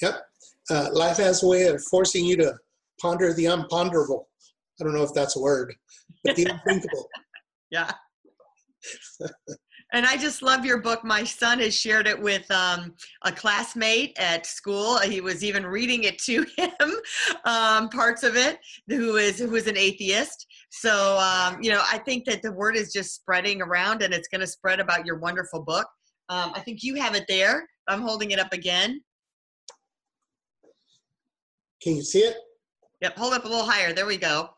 Yep. 0.00 0.22
Uh, 0.70 0.88
life 0.92 1.18
has 1.18 1.42
a 1.42 1.46
way 1.46 1.66
of 1.66 1.82
forcing 1.84 2.24
you 2.24 2.36
to 2.36 2.54
ponder 3.00 3.32
the 3.32 3.46
unponderable. 3.46 4.24
I 4.80 4.84
don't 4.84 4.94
know 4.94 5.02
if 5.02 5.12
that's 5.14 5.36
a 5.36 5.40
word, 5.40 5.74
but 6.24 6.36
the 6.36 6.46
unthinkable. 6.46 7.08
yeah. 7.70 7.90
And 9.94 10.04
I 10.04 10.16
just 10.16 10.42
love 10.42 10.64
your 10.64 10.80
book. 10.80 11.04
My 11.04 11.22
son 11.22 11.60
has 11.60 11.78
shared 11.78 12.08
it 12.08 12.20
with 12.20 12.50
um, 12.50 12.94
a 13.22 13.30
classmate 13.30 14.12
at 14.18 14.44
school. 14.44 14.98
He 14.98 15.20
was 15.20 15.44
even 15.44 15.64
reading 15.64 16.02
it 16.02 16.18
to 16.20 16.44
him, 16.58 16.92
um, 17.44 17.88
parts 17.90 18.24
of 18.24 18.34
it, 18.34 18.58
who 18.88 19.16
is 19.16 19.38
who 19.38 19.54
is 19.54 19.68
an 19.68 19.76
atheist. 19.76 20.46
So 20.70 21.16
um, 21.18 21.62
you 21.62 21.70
know, 21.70 21.80
I 21.84 21.98
think 21.98 22.24
that 22.24 22.42
the 22.42 22.50
word 22.50 22.76
is 22.76 22.92
just 22.92 23.14
spreading 23.14 23.62
around, 23.62 24.02
and 24.02 24.12
it's 24.12 24.26
going 24.26 24.40
to 24.40 24.48
spread 24.48 24.80
about 24.80 25.06
your 25.06 25.18
wonderful 25.18 25.62
book. 25.62 25.86
Um, 26.28 26.50
I 26.54 26.60
think 26.60 26.82
you 26.82 26.96
have 26.96 27.14
it 27.14 27.26
there. 27.28 27.64
I'm 27.86 28.02
holding 28.02 28.32
it 28.32 28.40
up 28.40 28.52
again. 28.52 29.00
Can 31.84 31.96
you 31.96 32.02
see 32.02 32.20
it? 32.20 32.38
Yep, 33.02 33.18
hold 33.18 33.34
up 33.34 33.44
a 33.44 33.48
little 33.48 33.66
higher. 33.66 33.92
There 33.92 34.06
we 34.06 34.16
go. 34.16 34.48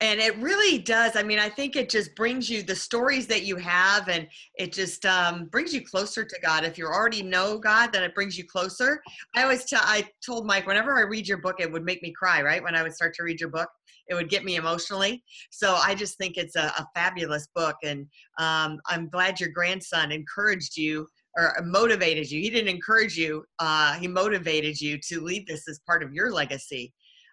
And 0.00 0.18
it 0.18 0.36
really 0.38 0.78
does 0.78 1.14
i 1.14 1.22
mean 1.22 1.38
i 1.38 1.48
think 1.48 1.76
it 1.76 1.88
just 1.88 2.16
brings 2.16 2.50
you 2.50 2.64
the 2.64 2.74
stories 2.74 3.28
that 3.28 3.44
you 3.44 3.54
have 3.54 4.08
and 4.08 4.26
it 4.56 4.72
just 4.72 5.06
um, 5.06 5.44
brings 5.44 5.72
you 5.72 5.80
closer 5.80 6.24
to 6.24 6.40
god. 6.42 6.64
If 6.64 6.76
you 6.76 6.86
already 6.86 7.22
know 7.22 7.56
god 7.56 7.92
then 7.92 8.02
it 8.02 8.12
brings 8.12 8.36
you 8.36 8.44
closer. 8.44 9.00
I 9.36 9.44
always 9.44 9.64
tell 9.64 9.80
i 9.84 10.04
told 10.26 10.44
mike 10.44 10.66
whenever 10.66 10.98
i 10.98 11.02
read 11.02 11.28
your 11.28 11.38
book 11.38 11.60
it 11.60 11.70
would 11.70 11.84
make 11.84 12.02
me 12.02 12.10
cry 12.10 12.42
right? 12.42 12.60
When 12.60 12.74
i 12.74 12.82
would 12.82 12.96
start 12.96 13.14
to 13.14 13.22
read 13.22 13.40
your 13.40 13.50
book 13.50 13.68
it 14.08 14.14
would 14.14 14.28
get 14.28 14.44
me 14.44 14.56
emotionally. 14.56 15.22
So 15.50 15.74
i 15.76 15.94
just 15.94 16.18
think 16.18 16.36
it's 16.36 16.56
a, 16.56 16.72
a 16.76 16.88
fabulous 16.96 17.46
book 17.54 17.76
and 17.84 18.08
um, 18.40 18.80
i'm 18.86 19.08
glad 19.08 19.38
your 19.38 19.50
grandson 19.50 20.10
encouraged 20.10 20.76
you 20.76 21.06
or 21.36 21.54
motivated 21.64 22.30
you 22.30 22.40
he 22.40 22.50
didn't 22.50 22.68
encourage 22.68 23.16
you 23.16 23.44
uh, 23.58 23.94
he 23.94 24.06
motivated 24.06 24.80
you 24.80 24.98
to 24.98 25.20
lead 25.20 25.46
this 25.46 25.68
as 25.68 25.80
part 25.86 26.02
of 26.02 26.12
your 26.12 26.30
legacy 26.30 26.92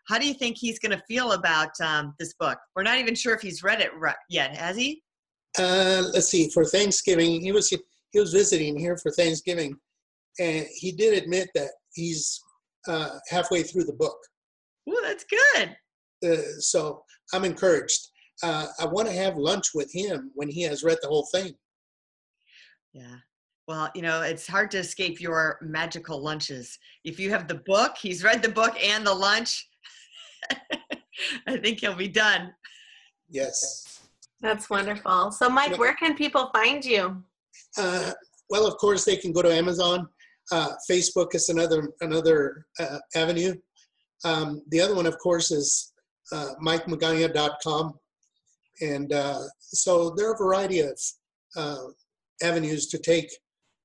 how 0.10 0.18
do 0.18 0.28
you 0.28 0.34
think 0.34 0.58
he's 0.58 0.80
going 0.80 0.98
to 0.98 1.04
feel 1.08 1.34
about 1.34 1.70
um, 1.84 2.16
this 2.18 2.34
book? 2.34 2.58
We're 2.76 2.82
not 2.82 2.98
even 2.98 3.14
sure 3.14 3.36
if 3.36 3.42
he's 3.42 3.62
read 3.62 3.80
it 3.80 3.92
yet, 4.28 4.58
has 4.58 4.76
he? 4.76 5.04
Uh, 5.58 6.04
let's 6.14 6.28
see. 6.28 6.50
For 6.50 6.66
Thanksgiving, 6.66 7.42
he 7.42 7.52
was 7.52 7.70
he 7.70 8.20
was 8.20 8.34
visiting 8.34 8.78
here 8.78 8.98
for 8.98 9.12
Thanksgiving, 9.12 9.76
and 10.40 10.66
he 10.74 10.92
did 10.92 11.22
admit 11.22 11.50
that 11.54 11.70
he's 11.94 12.42
uh, 12.88 13.20
halfway 13.30 13.62
through 13.62 13.84
the 13.84 13.94
book. 13.94 14.18
Oh, 14.90 15.02
that's 15.04 15.26
good. 15.26 15.76
Uh, 16.26 16.60
so 16.60 17.04
I'm 17.32 17.46
encouraged. 17.46 18.00
Uh, 18.42 18.66
I 18.80 18.88
want 18.88 19.08
to 19.08 19.14
have 19.14 19.38
lunch 19.38 19.68
with 19.76 19.94
him 19.94 20.32
when 20.34 20.50
he 20.50 20.64
has 20.64 20.84
read 20.84 20.98
the 21.04 21.08
whole 21.08 21.28
thing. 21.32 21.54
Yeah. 22.94 23.18
Well, 23.70 23.92
you 23.94 24.02
know, 24.02 24.24
it's 24.24 24.48
hard 24.48 24.72
to 24.72 24.80
escape 24.80 25.22
your 25.22 25.60
magical 25.62 26.20
lunches. 26.20 26.80
If 27.04 27.20
you 27.20 27.30
have 27.30 27.48
the 27.48 27.62
book, 27.68 27.98
he's 28.02 28.24
read 28.24 28.42
the 28.42 28.50
book 28.50 28.76
and 28.84 29.06
the 29.06 29.14
lunch, 29.14 29.70
I 31.48 31.58
think 31.58 31.82
he'll 31.82 31.94
be 31.94 32.08
done. 32.08 32.52
Yes. 33.30 34.00
That's 34.42 34.72
wonderful. 34.72 35.30
So, 35.30 35.52
Mike, 35.52 35.78
where 35.78 35.94
can 35.94 36.16
people 36.16 36.50
find 36.52 36.84
you? 36.84 37.24
Uh, 37.78 38.14
well, 38.50 38.66
of 38.66 38.76
course, 38.78 39.06
they 39.06 39.18
can 39.18 39.32
go 39.32 39.44
to 39.44 39.54
Amazon. 39.54 40.08
Uh, 40.52 40.70
Facebook 40.90 41.36
is 41.36 41.50
another 41.50 41.92
another 42.02 42.66
uh, 42.80 42.98
avenue. 43.14 43.54
Um, 44.26 44.64
the 44.70 44.82
other 44.82 44.96
one, 44.96 45.06
of 45.06 45.20
course, 45.20 45.52
is 45.52 45.94
uh, 46.32 46.54
MikeMagana.com, 46.60 47.94
and 48.82 49.14
uh, 49.14 49.42
so 49.60 50.16
there 50.18 50.28
are 50.28 50.34
a 50.34 50.38
variety 50.38 50.80
of 50.80 51.00
uh, 51.56 51.84
avenues 52.42 52.88
to 52.88 52.98
take. 52.98 53.30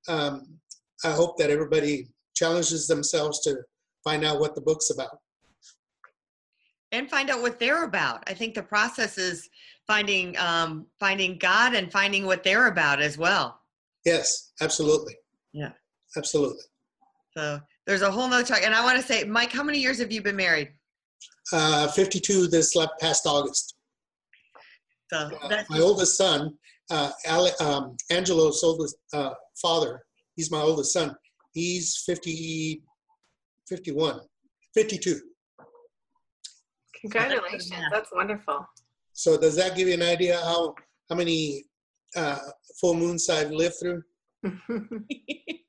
Um, 0.09 0.59
I 1.05 1.11
hope 1.11 1.39
that 1.39 1.51
everybody 1.51 2.09
challenges 2.35 2.87
themselves 2.87 3.41
to 3.43 3.57
find 4.03 4.25
out 4.25 4.41
what 4.41 4.55
the 4.55 4.61
book's 4.61 4.91
about 4.91 5.19
and 6.95 7.11
find 7.11 7.29
out 7.29 7.43
what 7.43 7.59
they're 7.59 7.85
about. 7.85 8.23
I 8.29 8.35
think 8.35 8.55
the 8.55 8.63
process 8.63 9.19
is 9.19 9.49
finding 9.87 10.39
um, 10.39 10.87
finding 11.01 11.37
God 11.39 11.75
and 11.75 11.91
finding 11.91 12.25
what 12.25 12.45
they're 12.45 12.69
about 12.69 13.01
as 13.01 13.19
well. 13.19 13.61
Yes, 14.07 14.53
absolutely. 14.61 15.17
Yeah, 15.53 15.73
absolutely. 16.17 16.63
So 17.37 17.61
there's 17.87 18.03
a 18.03 18.11
whole 18.11 18.29
nother 18.29 18.45
talk, 18.45 18.63
and 18.63 18.75
I 18.75 18.85
want 18.85 19.01
to 19.01 19.07
say, 19.07 19.25
Mike, 19.25 19.53
how 19.53 19.65
many 19.65 19.79
years 19.79 19.99
have 19.99 20.13
you 20.13 20.23
been 20.23 20.37
married? 20.37 20.71
Uh, 21.53 21.89
52 21.89 22.47
this 22.47 22.75
past 23.01 23.27
August. 23.27 23.75
So 25.13 25.31
uh, 25.43 25.63
my 25.69 25.81
oldest 25.81 26.17
son, 26.17 26.55
uh, 26.91 27.11
Ale, 27.27 27.51
um, 27.61 27.97
Angelo's 28.11 28.63
oldest 28.63 28.97
uh, 29.13 29.35
father, 29.61 30.03
he's 30.37 30.51
my 30.51 30.61
oldest 30.61 30.93
son. 30.93 31.15
He's 31.53 32.03
50, 32.07 32.83
51, 33.69 34.21
52. 34.75 35.21
Congratulations. 37.01 37.71
That's 37.93 38.11
wonderful. 38.13 38.67
So 39.13 39.39
does 39.39 39.57
that 39.57 39.77
give 39.77 39.89
you 39.89 39.95
an 39.95 40.03
idea 40.03 40.41
how 40.41 40.75
how 41.09 41.17
many 41.17 41.65
uh, 42.17 42.39
full 42.81 42.95
moons 42.95 43.29
I've 43.29 43.51
lived 43.51 43.77
through? 43.81 44.03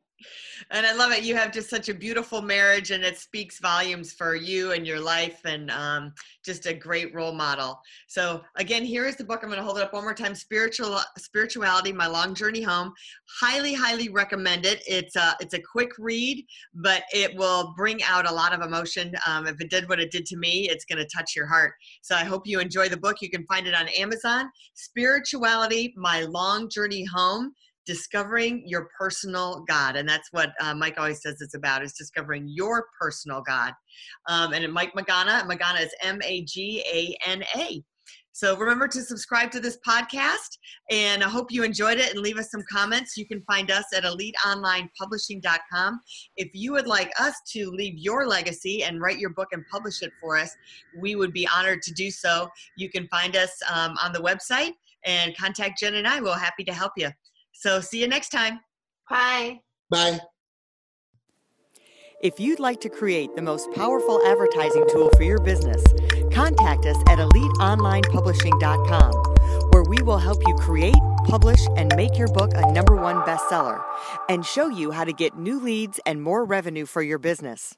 and 0.71 0.85
I 0.85 0.93
love 0.93 1.11
it. 1.11 1.23
You 1.23 1.35
have 1.35 1.51
just 1.51 1.69
such 1.69 1.89
a 1.89 1.93
beautiful 1.93 2.41
marriage, 2.41 2.91
and 2.91 3.03
it 3.03 3.17
speaks 3.17 3.59
volumes 3.59 4.13
for 4.13 4.35
you 4.35 4.71
and 4.71 4.85
your 4.85 4.99
life, 4.99 5.41
and 5.45 5.69
um, 5.71 6.13
just 6.43 6.65
a 6.65 6.73
great 6.73 7.13
role 7.13 7.33
model. 7.33 7.79
So 8.07 8.41
again, 8.55 8.83
here 8.83 9.05
is 9.05 9.15
the 9.15 9.23
book. 9.23 9.41
I'm 9.43 9.49
going 9.49 9.59
to 9.59 9.65
hold 9.65 9.77
it 9.77 9.83
up 9.83 9.93
one 9.93 10.03
more 10.03 10.13
time. 10.13 10.35
Spiritual 10.35 10.99
Spirituality: 11.17 11.91
My 11.91 12.07
Long 12.07 12.33
Journey 12.33 12.61
Home. 12.61 12.93
Highly, 13.39 13.73
highly 13.73 14.09
recommend 14.09 14.65
it. 14.65 14.81
It's 14.87 15.15
a 15.15 15.35
it's 15.39 15.53
a 15.53 15.61
quick 15.61 15.91
read, 15.97 16.45
but 16.73 17.03
it 17.13 17.35
will 17.35 17.73
bring 17.75 18.01
out 18.03 18.29
a 18.29 18.33
lot 18.33 18.53
of 18.53 18.61
emotion. 18.61 19.13
Um, 19.27 19.47
if 19.47 19.59
it 19.59 19.69
did 19.69 19.89
what 19.89 19.99
it 19.99 20.11
did 20.11 20.25
to 20.27 20.37
me, 20.37 20.69
it's 20.69 20.85
going 20.85 20.99
to 20.99 21.09
touch 21.15 21.35
your 21.35 21.47
heart. 21.47 21.73
So 22.01 22.15
I 22.15 22.23
hope 22.23 22.43
you 22.45 22.59
enjoy 22.59 22.89
the 22.89 22.97
book. 22.97 23.17
You 23.21 23.29
can 23.29 23.45
find 23.45 23.67
it 23.67 23.75
on 23.75 23.87
Amazon. 23.89 24.49
Spirituality: 24.73 25.93
My 25.97 26.21
Long 26.21 26.69
Journey 26.69 27.05
Home 27.05 27.53
discovering 27.85 28.63
your 28.65 28.89
personal 28.97 29.63
God. 29.67 29.95
And 29.95 30.07
that's 30.07 30.29
what 30.31 30.53
uh, 30.59 30.73
Mike 30.73 30.95
always 30.97 31.21
says 31.21 31.41
it's 31.41 31.55
about 31.55 31.83
is 31.83 31.93
discovering 31.93 32.45
your 32.47 32.87
personal 32.99 33.41
God. 33.41 33.73
Um, 34.27 34.53
and 34.53 34.71
Mike 34.73 34.93
Magana, 34.93 35.43
Magana 35.43 35.81
is 35.81 35.93
M-A-G-A-N-A. 36.01 37.83
So 38.35 38.57
remember 38.57 38.89
to 38.89 39.01
subscribe 39.01 39.49
to 39.51 39.61
this 39.61 39.77
podcast 39.87 40.57
and 40.91 41.23
I 41.23 41.29
hope 41.29 41.53
you 41.53 41.63
enjoyed 41.63 41.99
it 41.99 42.11
and 42.11 42.19
leave 42.19 42.37
us 42.37 42.51
some 42.51 42.65
comments. 42.69 43.15
You 43.15 43.25
can 43.25 43.41
find 43.43 43.71
us 43.71 43.85
at 43.95 44.03
eliteonlinepublishing.com. 44.03 46.01
If 46.35 46.49
you 46.53 46.73
would 46.73 46.85
like 46.85 47.13
us 47.17 47.33
to 47.53 47.71
leave 47.71 47.93
your 47.97 48.27
legacy 48.27 48.83
and 48.83 48.99
write 48.99 49.19
your 49.19 49.29
book 49.29 49.47
and 49.53 49.63
publish 49.71 50.01
it 50.01 50.11
for 50.19 50.37
us, 50.37 50.53
we 50.99 51.15
would 51.15 51.31
be 51.31 51.47
honored 51.47 51.81
to 51.83 51.93
do 51.93 52.11
so. 52.11 52.49
You 52.75 52.89
can 52.89 53.07
find 53.07 53.37
us 53.37 53.57
um, 53.73 53.95
on 54.03 54.11
the 54.11 54.19
website 54.19 54.73
and 55.05 55.33
contact 55.37 55.79
Jen 55.79 55.95
and 55.95 56.05
I. 56.05 56.19
We're 56.19 56.33
happy 56.33 56.65
to 56.65 56.73
help 56.73 56.91
you. 56.97 57.11
So 57.55 57.81
see 57.81 58.01
you 58.01 58.07
next 58.07 58.29
time. 58.29 58.59
Bye. 59.09 59.61
Bye. 59.89 60.19
If 62.21 62.39
you'd 62.39 62.59
like 62.59 62.79
to 62.81 62.89
create 62.89 63.35
the 63.35 63.41
most 63.41 63.71
powerful 63.73 64.25
advertising 64.25 64.85
tool 64.91 65.09
for 65.15 65.23
your 65.23 65.39
business, 65.39 65.83
contact 66.33 66.85
us 66.85 66.97
at 67.07 67.19
eliteonlinepublishing.com, 67.19 69.13
where 69.71 69.83
we 69.83 70.01
will 70.01 70.17
help 70.17 70.41
you 70.47 70.55
create, 70.55 70.95
publish, 71.25 71.59
and 71.77 71.95
make 71.95 72.17
your 72.17 72.29
book 72.29 72.51
a 72.55 72.71
number 72.71 72.95
one 72.95 73.17
bestseller 73.21 73.83
and 74.29 74.45
show 74.45 74.69
you 74.69 74.91
how 74.91 75.03
to 75.03 75.13
get 75.13 75.37
new 75.37 75.59
leads 75.59 75.99
and 76.05 76.21
more 76.21 76.45
revenue 76.45 76.85
for 76.85 77.01
your 77.01 77.19
business. 77.19 77.75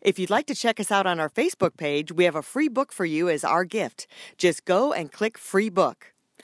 If 0.00 0.18
you'd 0.18 0.30
like 0.30 0.46
to 0.46 0.54
check 0.54 0.80
us 0.80 0.90
out 0.90 1.06
on 1.06 1.20
our 1.20 1.30
Facebook 1.30 1.76
page, 1.76 2.10
we 2.10 2.24
have 2.24 2.36
a 2.36 2.42
free 2.42 2.68
book 2.68 2.92
for 2.92 3.04
you 3.04 3.28
as 3.28 3.44
our 3.44 3.64
gift. 3.64 4.06
Just 4.36 4.64
go 4.64 4.92
and 4.92 5.12
click 5.12 5.36
free 5.36 5.68
book. 5.68 6.14